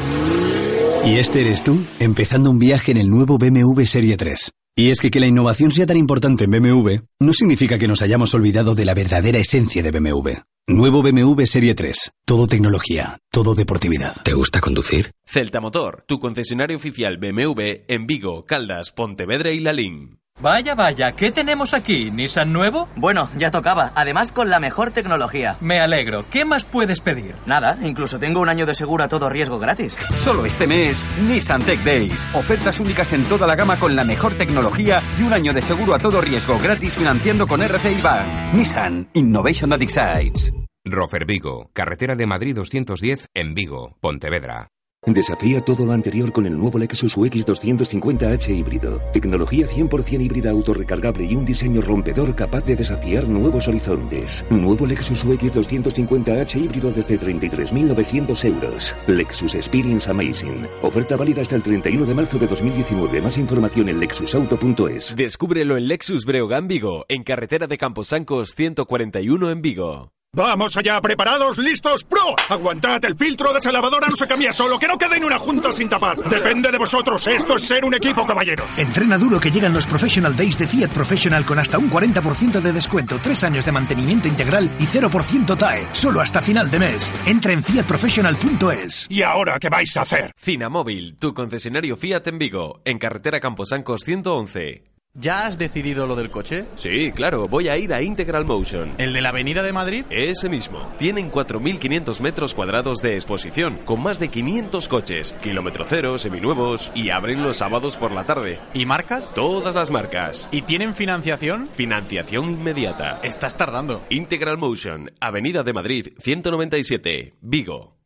Y 1.05 1.17
este 1.17 1.41
eres 1.41 1.63
tú, 1.63 1.85
empezando 1.99 2.49
un 2.49 2.59
viaje 2.59 2.91
en 2.91 2.97
el 2.97 3.09
nuevo 3.09 3.37
BMW 3.37 3.83
Serie 3.83 4.15
3. 4.15 4.51
Y 4.75 4.89
es 4.89 5.01
que 5.01 5.11
que 5.11 5.19
la 5.19 5.27
innovación 5.27 5.69
sea 5.69 5.85
tan 5.85 5.97
importante 5.97 6.45
en 6.45 6.51
BMW 6.51 6.95
no 7.19 7.33
significa 7.33 7.77
que 7.77 7.89
nos 7.89 8.01
hayamos 8.01 8.33
olvidado 8.33 8.73
de 8.73 8.85
la 8.85 8.93
verdadera 8.93 9.37
esencia 9.37 9.83
de 9.83 9.91
BMW. 9.91 10.29
Nuevo 10.67 11.03
BMW 11.03 11.43
Serie 11.43 11.75
3. 11.75 12.11
Todo 12.25 12.47
tecnología, 12.47 13.17
todo 13.29 13.53
deportividad. 13.53 14.15
¿Te 14.23 14.33
gusta 14.33 14.61
conducir? 14.61 15.11
Celta 15.25 15.59
Motor, 15.59 16.05
tu 16.07 16.19
concesionario 16.19 16.77
oficial 16.77 17.17
BMW 17.17 17.83
en 17.89 18.07
Vigo, 18.07 18.45
Caldas, 18.45 18.93
Pontevedra 18.93 19.51
y 19.51 19.59
Lalín. 19.59 20.22
Vaya, 20.43 20.75
vaya, 20.75 21.13
¿qué 21.13 21.31
tenemos 21.31 21.73
aquí? 21.73 22.11
¿Nissan 22.11 22.51
nuevo? 22.51 22.89
Bueno, 22.97 23.29
ya 23.37 23.49
tocaba. 23.49 23.93
Además, 23.95 24.33
con 24.33 24.49
la 24.49 24.59
mejor 24.59 24.91
tecnología. 24.91 25.55
Me 25.61 25.79
alegro. 25.79 26.25
¿Qué 26.31 26.43
más 26.43 26.65
puedes 26.65 26.99
pedir? 26.99 27.35
Nada, 27.45 27.77
incluso 27.81 28.19
tengo 28.19 28.41
un 28.41 28.49
año 28.49 28.65
de 28.65 28.75
seguro 28.75 29.05
a 29.05 29.07
todo 29.07 29.29
riesgo 29.29 29.57
gratis. 29.57 29.95
Solo 30.09 30.45
este 30.45 30.67
mes, 30.67 31.07
Nissan 31.21 31.61
Tech 31.61 31.81
Days. 31.83 32.27
Ofertas 32.33 32.81
únicas 32.81 33.13
en 33.13 33.25
toda 33.25 33.47
la 33.47 33.55
gama 33.55 33.79
con 33.79 33.95
la 33.95 34.03
mejor 34.03 34.33
tecnología 34.33 35.01
y 35.17 35.23
un 35.23 35.31
año 35.31 35.53
de 35.53 35.61
seguro 35.61 35.95
a 35.95 35.99
todo 35.99 36.19
riesgo 36.19 36.59
gratis 36.59 36.95
financiando 36.97 37.47
con 37.47 37.61
RCI 37.61 38.01
Bank. 38.01 38.53
Nissan 38.53 39.07
Innovation 39.13 39.69
that 39.69 39.81
excites. 39.81 40.51
Rofer 40.83 41.25
Vigo, 41.25 41.69
carretera 41.71 42.17
de 42.17 42.27
Madrid 42.27 42.53
210 42.55 43.27
en 43.33 43.53
Vigo, 43.53 43.95
Pontevedra. 44.01 44.67
Desafía 45.05 45.59
todo 45.59 45.85
lo 45.85 45.91
anterior 45.91 46.31
con 46.31 46.45
el 46.45 46.57
nuevo 46.57 46.79
Lexus 46.79 47.17
UX 47.17 47.45
250h 47.45 48.55
híbrido. 48.55 49.01
Tecnología 49.11 49.67
100% 49.67 50.21
híbrida 50.21 50.51
autorrecargable 50.51 51.25
y 51.25 51.35
un 51.35 51.43
diseño 51.43 51.81
rompedor 51.81 52.33
capaz 52.35 52.63
de 52.63 52.77
desafiar 52.77 53.27
nuevos 53.27 53.67
horizontes. 53.67 54.45
Nuevo 54.49 54.87
Lexus 54.87 55.25
UX 55.25 55.53
250h 55.53 56.55
híbrido 56.55 56.91
desde 56.91 57.19
33.900 57.19 58.45
euros. 58.45 58.95
Lexus 59.07 59.55
Experience 59.55 60.09
Amazing. 60.09 60.67
Oferta 60.81 61.17
válida 61.17 61.41
hasta 61.41 61.57
el 61.57 61.63
31 61.63 62.05
de 62.05 62.13
marzo 62.13 62.39
de 62.39 62.47
2019. 62.47 63.21
Más 63.21 63.37
información 63.37 63.89
en 63.89 63.99
lexusauto.es. 63.99 65.15
Descúbrelo 65.17 65.75
en 65.75 65.89
Lexus 65.89 66.23
Breogán 66.23 66.69
Vigo, 66.69 67.05
en 67.09 67.23
carretera 67.23 67.67
de 67.67 67.77
Camposancos 67.77 68.55
141 68.55 69.51
en 69.51 69.61
Vigo. 69.61 70.13
¡Vamos 70.35 70.75
allá! 70.77 70.99
¿Preparados? 70.99 71.59
¿Listos? 71.59 72.03
¡Pro! 72.05 72.35
¡Aguantad! 72.49 73.05
El 73.05 73.15
filtro 73.15 73.53
de 73.53 73.59
esa 73.59 73.71
lavadora 73.71 74.07
no 74.07 74.15
se 74.15 74.25
cambia 74.25 74.51
solo. 74.51 74.79
¡Que 74.79 74.87
no 74.87 74.97
quede 74.97 75.17
en 75.17 75.25
una 75.25 75.37
junta 75.37 75.71
sin 75.71 75.87
tapar! 75.87 76.17
Depende 76.17 76.71
de 76.71 76.77
vosotros. 76.79 77.27
Esto 77.27 77.55
es 77.55 77.61
ser 77.61 77.85
un 77.85 77.93
equipo, 77.93 78.25
caballeros. 78.25 78.79
Entrena 78.79 79.19
duro 79.19 79.39
que 79.39 79.51
llegan 79.51 79.73
los 79.73 79.85
Professional 79.85 80.35
Days 80.35 80.57
de 80.57 80.67
Fiat 80.67 80.89
Professional 80.89 81.45
con 81.45 81.59
hasta 81.59 81.77
un 81.77 81.87
40% 81.87 82.61
de 82.61 82.73
descuento, 82.73 83.19
3 83.21 83.43
años 83.43 83.65
de 83.65 83.73
mantenimiento 83.73 84.27
integral 84.27 84.71
y 84.79 84.87
0% 84.87 85.55
TAE. 85.55 85.87
Solo 85.91 86.19
hasta 86.19 86.41
final 86.41 86.71
de 86.71 86.79
mes. 86.79 87.11
Entra 87.27 87.53
en 87.53 87.63
fiatprofessional.es. 87.63 89.05
¿Y 89.11 89.21
ahora 89.21 89.59
qué 89.59 89.69
vais 89.69 89.95
a 89.97 90.01
hacer? 90.01 90.33
Cinamóvil, 90.35 91.15
tu 91.19 91.35
concesionario 91.35 91.95
Fiat 91.95 92.25
en 92.25 92.39
Vigo, 92.39 92.81
en 92.85 92.97
carretera 92.97 93.39
Camposancos 93.39 94.01
111. 94.01 94.92
¿Ya 95.15 95.45
has 95.45 95.59
decidido 95.59 96.07
lo 96.07 96.15
del 96.15 96.31
coche? 96.31 96.65
Sí, 96.73 97.11
claro, 97.11 97.47
voy 97.47 97.67
a 97.67 97.77
ir 97.77 97.93
a 97.93 98.01
Integral 98.01 98.45
Motion. 98.45 98.95
¿El 98.97 99.13
de 99.13 99.21
la 99.21 99.29
Avenida 99.29 99.61
de 99.61 99.71
Madrid? 99.71 100.05
Ese 100.09 100.49
mismo. 100.49 100.91
Tienen 100.97 101.31
4.500 101.31 102.19
metros 102.19 102.55
cuadrados 102.55 102.97
de 102.97 103.13
exposición, 103.13 103.77
con 103.85 104.01
más 104.01 104.19
de 104.19 104.29
500 104.29 104.87
coches, 104.87 105.35
kilómetro 105.43 105.85
cero, 105.87 106.17
seminuevos, 106.17 106.89
y 106.95 107.11
abren 107.11 107.43
los 107.43 107.57
sábados 107.57 107.95
por 107.95 108.11
la 108.11 108.23
tarde. 108.23 108.57
¿Y 108.73 108.87
marcas? 108.87 109.35
Todas 109.35 109.75
las 109.75 109.91
marcas. 109.91 110.49
¿Y 110.51 110.63
tienen 110.63 110.95
financiación? 110.95 111.67
Financiación 111.67 112.49
inmediata. 112.49 113.19
Estás 113.21 113.55
tardando. 113.55 114.01
Integral 114.09 114.57
Motion, 114.57 115.11
Avenida 115.19 115.61
de 115.61 115.73
Madrid, 115.73 116.07
197, 116.17 117.35
Vigo. 117.39 117.99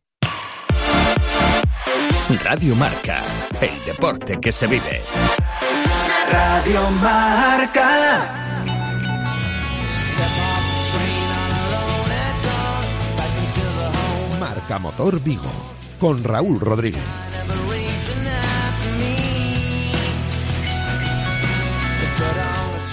Radio 2.43 2.75
Marca, 2.75 3.23
el 3.61 3.85
deporte 3.85 4.37
que 4.41 4.51
se 4.51 4.67
vive. 4.67 5.01
Radio 6.29 6.91
Marca. 7.01 8.33
Marca 14.39 14.79
Motor 14.79 15.21
Vigo, 15.21 15.51
con 15.99 16.23
Raúl 16.23 16.59
Rodríguez. 16.59 17.03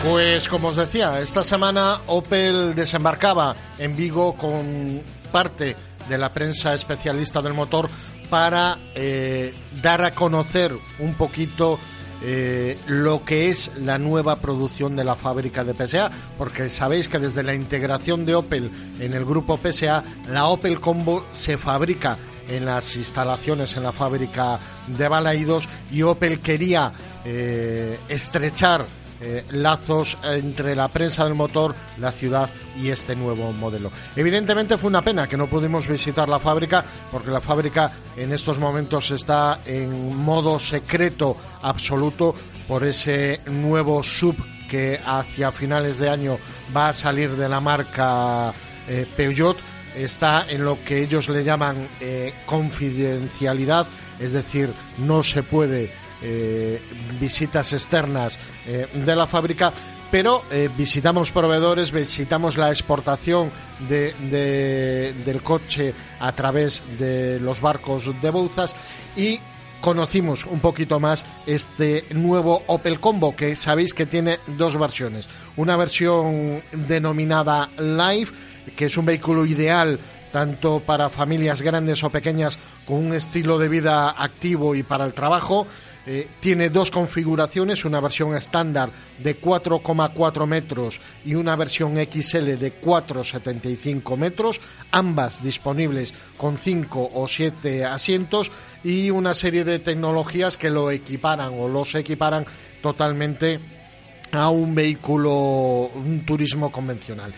Pues 0.05 0.49
como 0.49 0.69
os 0.69 0.77
decía, 0.77 1.19
esta 1.19 1.43
semana 1.43 2.01
Opel 2.07 2.75
desembarcaba 2.75 3.57
en 3.79 3.97
Vigo 3.97 4.35
con 4.35 5.03
parte 5.33 5.77
de 6.09 6.19
la 6.19 6.33
prensa 6.33 6.75
especialista 6.75 7.41
del 7.41 7.55
motor 7.55 7.89
para 8.29 8.77
eh, 8.95 9.55
dar 9.83 10.05
a 10.05 10.11
conocer 10.11 10.77
un 10.99 11.15
poquito 11.15 11.79
eh, 12.23 12.79
lo 12.87 13.25
que 13.25 13.49
es 13.49 13.71
la 13.77 13.99
nueva 13.99 14.37
producción 14.37 14.97
de 14.97 15.05
la 15.05 15.15
fábrica 15.15 15.65
de 15.65 15.75
PSA, 15.75 16.11
porque 16.39 16.69
sabéis 16.69 17.09
que 17.09 17.19
desde 17.19 17.43
la 17.43 17.55
integración 17.55 18.25
de 18.25 18.35
Opel 18.35 18.71
en 19.01 19.13
el 19.15 19.25
grupo 19.25 19.59
PSA, 19.59 20.03
la 20.31 20.47
Opel 20.47 20.81
Combo 20.81 21.27
se 21.33 21.59
fabrica 21.59 22.17
en 22.49 22.67
las 22.67 22.97
instalaciones 22.97 23.77
en 23.77 23.83
la 23.83 23.93
fábrica 23.93 24.59
de 24.87 25.09
Balaidos 25.09 25.69
y 25.91 26.03
Opel 26.03 26.41
quería 26.41 26.93
eh, 27.25 27.99
estrechar 28.09 28.87
eh, 29.21 29.45
lazos 29.53 30.17
entre 30.23 30.75
la 30.75 30.89
prensa 30.89 31.25
del 31.25 31.35
motor, 31.35 31.75
la 31.99 32.13
ciudad 32.13 32.49
y 32.81 32.91
este 32.91 33.15
nuevo 33.17 33.53
modelo. 33.53 33.91
Evidentemente 34.17 34.79
fue 34.79 34.89
una 34.89 35.03
pena 35.03 35.27
que 35.27 35.37
no 35.37 35.47
pudimos 35.47 35.87
visitar 35.87 36.29
la 36.29 36.39
fábrica 36.39 36.85
porque 37.11 37.31
la 37.31 37.41
fábrica 37.41 37.91
en 38.17 38.33
estos 38.33 38.59
momentos 38.59 39.11
está 39.11 39.61
en 39.67 40.17
modo 40.17 40.59
secreto 40.59 41.37
absoluto 41.63 42.35
por 42.67 42.85
ese 42.85 43.41
nuevo 43.47 44.03
sub 44.03 44.37
que 44.69 44.99
hacia 45.05 45.53
finales 45.53 45.99
de 45.99 46.09
año 46.09 46.39
va 46.75 46.89
a 46.89 46.93
salir 46.93 47.31
de 47.37 47.49
la 47.49 47.61
marca 47.61 48.53
eh, 48.89 49.07
Peugeot 49.17 49.57
está 49.95 50.47
en 50.49 50.65
lo 50.65 50.83
que 50.85 51.03
ellos 51.03 51.29
le 51.29 51.45
llaman 51.45 51.89
eh, 52.01 52.35
confidencialidad, 52.47 53.87
es 54.19 54.33
decir, 54.33 54.73
no 54.99 55.23
se 55.23 55.43
puede 55.43 55.91
eh, 56.23 56.81
visitas 57.21 57.73
externas 57.73 58.39
eh, 58.67 58.87
de 58.93 59.17
la 59.17 59.27
fábrica, 59.27 59.73
pero 60.11 60.43
eh, 60.51 60.69
visitamos 60.77 61.31
proveedores, 61.33 61.91
visitamos 61.91 62.57
la 62.57 62.71
exportación 62.71 63.51
de, 63.89 64.15
de- 64.31 65.13
del 65.25 65.43
coche 65.43 65.93
a 66.21 66.33
través 66.33 66.83
de 66.99 67.41
los 67.41 67.61
barcos 67.61 68.11
de 68.23 68.31
Bouzas 68.31 68.75
y 69.17 69.41
conocimos 69.81 70.47
un 70.47 70.61
poquito 70.61 70.99
más 71.01 71.27
este 71.47 72.05
nuevo 72.15 72.63
Opel 72.69 73.01
Combo 73.01 73.35
que 73.37 73.55
sabéis 73.57 73.93
que 73.93 74.07
tiene 74.07 74.39
dos 74.47 74.79
versiones. 74.79 75.29
Una 75.57 75.77
versión 75.77 76.63
denominada 76.73 77.69
Live, 77.79 78.31
que 78.77 78.87
es 78.87 78.97
un 78.97 79.05
vehículo 79.05 79.45
ideal 79.45 79.99
tanto 80.33 80.81
para 80.81 81.11
familias 81.11 81.61
grandes 81.63 82.03
o 82.03 82.11
pequeñas 82.11 82.59
con 82.87 82.97
un 82.97 83.15
estilo 83.15 83.59
de 83.59 83.69
vida 83.69 84.11
activo 84.11 84.75
y 84.75 84.83
para 84.83 85.05
el 85.05 85.13
trabajo. 85.15 85.67
Eh, 86.07 86.29
tiene 86.39 86.69
dos 86.69 86.91
configuraciones, 86.91 87.87
una 87.87 87.99
versión 87.99 88.37
estándar 88.37 88.91
de 89.19 89.41
4,4 89.41 90.47
metros 90.47 91.01
y 91.25 91.35
una 91.35 91.57
versión 91.57 91.95
XL 91.97 92.57
de 92.59 92.73
4,75 92.79 94.17
metros, 94.19 94.61
ambas 94.91 95.43
disponibles 95.43 96.13
con 96.37 96.59
5 96.59 97.11
o 97.15 97.27
7 97.27 97.85
asientos 97.87 98.51
y 98.83 99.09
una 99.11 99.33
serie 99.35 99.65
de 99.65 99.79
tecnologías 99.79 100.59
que 100.59 100.69
lo 100.71 100.91
equiparan 100.91 101.55
o 101.59 101.69
los 101.69 101.95
equiparan 101.95 102.45
totalmente 102.83 103.59
a 104.33 104.51
un 104.51 104.75
vehículo, 104.75 105.91
un 105.95 106.25
turismo 106.27 106.71
convencional. 106.71 107.33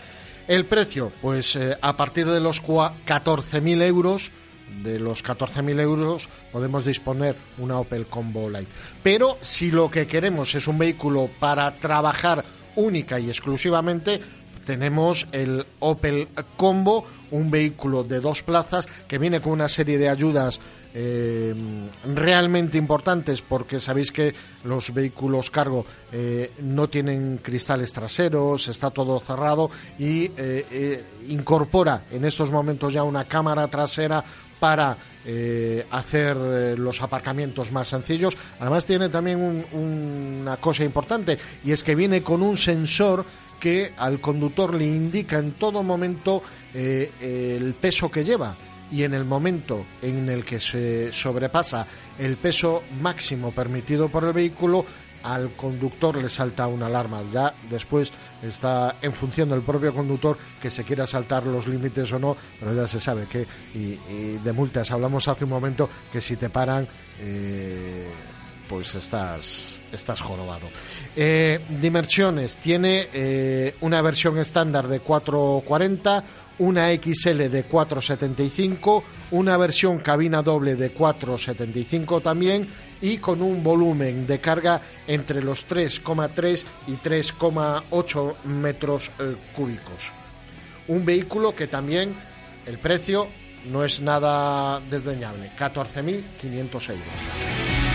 El 0.47 0.65
precio, 0.65 1.11
pues 1.21 1.55
eh, 1.55 1.77
a 1.81 1.95
partir 1.95 2.27
de 2.27 2.39
los 2.41 2.61
cua- 2.63 2.91
14.000 3.05 3.81
euros, 3.83 4.29
de 4.83 4.99
los 4.99 5.23
14.000 5.23 5.79
euros 5.79 6.29
podemos 6.51 6.85
disponer 6.85 7.35
una 7.57 7.79
Opel 7.79 8.05
Combo 8.05 8.49
Light. 8.49 8.69
Pero 9.03 9.37
si 9.41 9.71
lo 9.71 9.89
que 9.89 10.07
queremos 10.07 10.53
es 10.55 10.67
un 10.67 10.77
vehículo 10.77 11.29
para 11.39 11.75
trabajar 11.75 12.43
única 12.75 13.19
y 13.19 13.27
exclusivamente, 13.27 14.21
tenemos 14.67 15.25
el 15.31 15.65
Opel 15.79 16.27
Combo, 16.57 17.05
un 17.31 17.49
vehículo 17.49 18.03
de 18.03 18.19
dos 18.19 18.43
plazas 18.43 18.85
que 19.07 19.17
viene 19.17 19.39
con 19.41 19.53
una 19.53 19.67
serie 19.69 19.97
de 19.97 20.09
ayudas 20.09 20.59
eh, 20.93 21.53
realmente 22.15 22.77
importantes 22.77 23.41
porque 23.41 23.79
sabéis 23.79 24.11
que 24.11 24.33
los 24.63 24.93
vehículos 24.93 25.49
cargo 25.51 25.85
eh, 26.11 26.51
no 26.59 26.87
tienen 26.89 27.39
cristales 27.41 27.93
traseros, 27.93 28.67
está 28.67 28.89
todo 28.89 29.19
cerrado 29.19 29.69
y 29.99 30.31
eh, 30.37 31.03
incorpora 31.29 32.03
en 32.11 32.25
estos 32.25 32.51
momentos 32.51 32.93
ya 32.93 33.03
una 33.03 33.25
cámara 33.25 33.67
trasera 33.67 34.23
para 34.59 34.97
hacer 35.91 36.35
los 36.79 37.01
aparcamientos 37.01 37.69
más 37.73 37.89
sencillos. 37.89 38.35
Además 38.61 38.85
tiene 38.85 39.09
también 39.09 39.39
un- 39.41 39.65
una 40.41 40.55
cosa 40.57 40.85
importante 40.85 41.37
y 41.65 41.73
es 41.73 41.83
que 41.83 41.95
viene 41.95 42.23
con 42.23 42.41
un 42.41 42.57
sensor 42.57 43.25
que 43.59 43.93
al 43.97 44.19
conductor 44.19 44.73
le 44.73 44.85
indica 44.85 45.37
en 45.39 45.53
todo 45.53 45.83
momento 45.83 46.41
eh, 46.73 47.11
el 47.57 47.73
peso 47.73 48.09
que 48.09 48.23
lleva 48.23 48.55
y 48.91 49.03
en 49.03 49.13
el 49.13 49.25
momento 49.25 49.85
en 50.01 50.29
el 50.29 50.45
que 50.45 50.59
se 50.59 51.11
sobrepasa 51.11 51.85
el 52.17 52.37
peso 52.37 52.83
máximo 53.01 53.51
permitido 53.51 54.09
por 54.09 54.23
el 54.23 54.33
vehículo, 54.33 54.85
al 55.23 55.51
conductor 55.51 56.15
le 56.17 56.29
salta 56.29 56.67
una 56.67 56.85
alarma. 56.85 57.21
Ya 57.31 57.53
después 57.69 58.11
está 58.41 58.95
en 59.01 59.13
función 59.13 59.49
del 59.49 59.61
propio 59.61 59.93
conductor 59.93 60.37
que 60.61 60.69
se 60.69 60.83
quiera 60.83 61.05
saltar 61.05 61.45
los 61.45 61.67
límites 61.67 62.11
o 62.11 62.19
no, 62.19 62.37
pero 62.59 62.73
ya 62.73 62.87
se 62.87 62.99
sabe 62.99 63.25
que, 63.25 63.45
y, 63.73 63.97
de 64.37 64.53
multas, 64.53 64.89
hablamos 64.91 65.27
hace 65.27 65.43
un 65.43 65.49
momento 65.49 65.89
que 66.11 66.21
si 66.21 66.37
te 66.37 66.49
paran, 66.49 66.87
eh, 67.19 68.06
pues 68.67 68.95
estás, 68.95 69.75
estás 69.91 70.21
jorobado. 70.21 70.67
Eh, 71.15 71.59
tiene 72.61 73.07
eh, 73.13 73.75
una 73.81 74.01
versión 74.01 74.37
estándar 74.37 74.87
de 74.87 74.99
440, 74.99 76.23
una 76.59 76.89
XL 76.89 77.49
de 77.49 77.63
475, 77.63 79.03
una 79.31 79.57
versión 79.57 79.99
cabina 79.99 80.41
doble 80.41 80.75
de 80.75 80.91
475 80.91 82.21
también 82.21 82.67
y 83.01 83.17
con 83.17 83.41
un 83.41 83.63
volumen 83.63 84.25
de 84.25 84.39
carga 84.39 84.81
entre 85.07 85.43
los 85.43 85.67
3,3 85.67 86.65
y 86.87 86.93
3,8 86.93 88.43
metros 88.45 89.11
eh, 89.19 89.35
cúbicos. 89.55 90.11
Un 90.87 91.05
vehículo 91.05 91.55
que 91.55 91.67
también 91.67 92.13
el 92.65 92.77
precio 92.77 93.27
no 93.71 93.83
es 93.83 93.99
nada 93.99 94.79
desdeñable, 94.89 95.51
14.500 95.57 96.89
euros. 96.89 97.86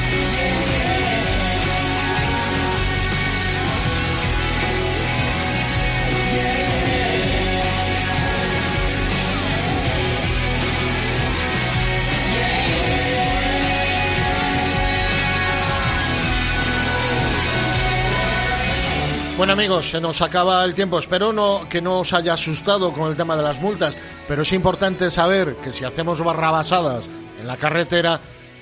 Bueno 19.42 19.54
amigos, 19.54 19.90
se 19.90 20.00
nos 20.00 20.22
acaba 20.22 20.64
el 20.64 20.72
tiempo. 20.72 21.00
Espero 21.00 21.32
no, 21.32 21.68
que 21.68 21.82
no 21.82 21.98
os 21.98 22.12
haya 22.12 22.34
asustado 22.34 22.92
con 22.92 23.10
el 23.10 23.16
tema 23.16 23.36
de 23.36 23.42
las 23.42 23.60
multas, 23.60 23.96
pero 24.28 24.42
es 24.42 24.52
importante 24.52 25.10
saber 25.10 25.56
que 25.56 25.72
si 25.72 25.82
hacemos 25.82 26.22
barrabasadas 26.22 27.08
en 27.40 27.48
la 27.48 27.56
carretera, 27.56 28.20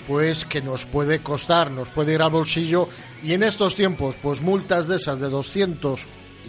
pues 0.08 0.46
que 0.46 0.62
nos 0.62 0.86
puede 0.86 1.18
costar, 1.18 1.70
nos 1.70 1.88
puede 1.88 2.14
ir 2.14 2.22
al 2.22 2.30
bolsillo 2.30 2.88
y 3.22 3.34
en 3.34 3.42
estos 3.42 3.76
tiempos, 3.76 4.16
pues 4.22 4.40
multas 4.40 4.88
de 4.88 4.96
esas 4.96 5.20
de 5.20 5.28
200, 5.28 6.00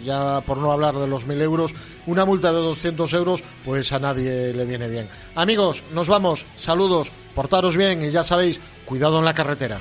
ya 0.02 0.40
por 0.46 0.56
no 0.56 0.72
hablar 0.72 0.94
de 0.94 1.08
los 1.08 1.26
1000 1.26 1.42
euros, 1.42 1.74
una 2.06 2.24
multa 2.24 2.52
de 2.52 2.58
200 2.60 3.12
euros, 3.12 3.44
pues 3.66 3.92
a 3.92 3.98
nadie 3.98 4.54
le 4.54 4.64
viene 4.64 4.88
bien. 4.88 5.08
Amigos, 5.34 5.82
nos 5.92 6.08
vamos, 6.08 6.46
saludos, 6.56 7.12
portaros 7.34 7.76
bien 7.76 8.02
y 8.02 8.08
ya 8.08 8.24
sabéis, 8.24 8.62
cuidado 8.86 9.18
en 9.18 9.26
la 9.26 9.34
carretera. 9.34 9.78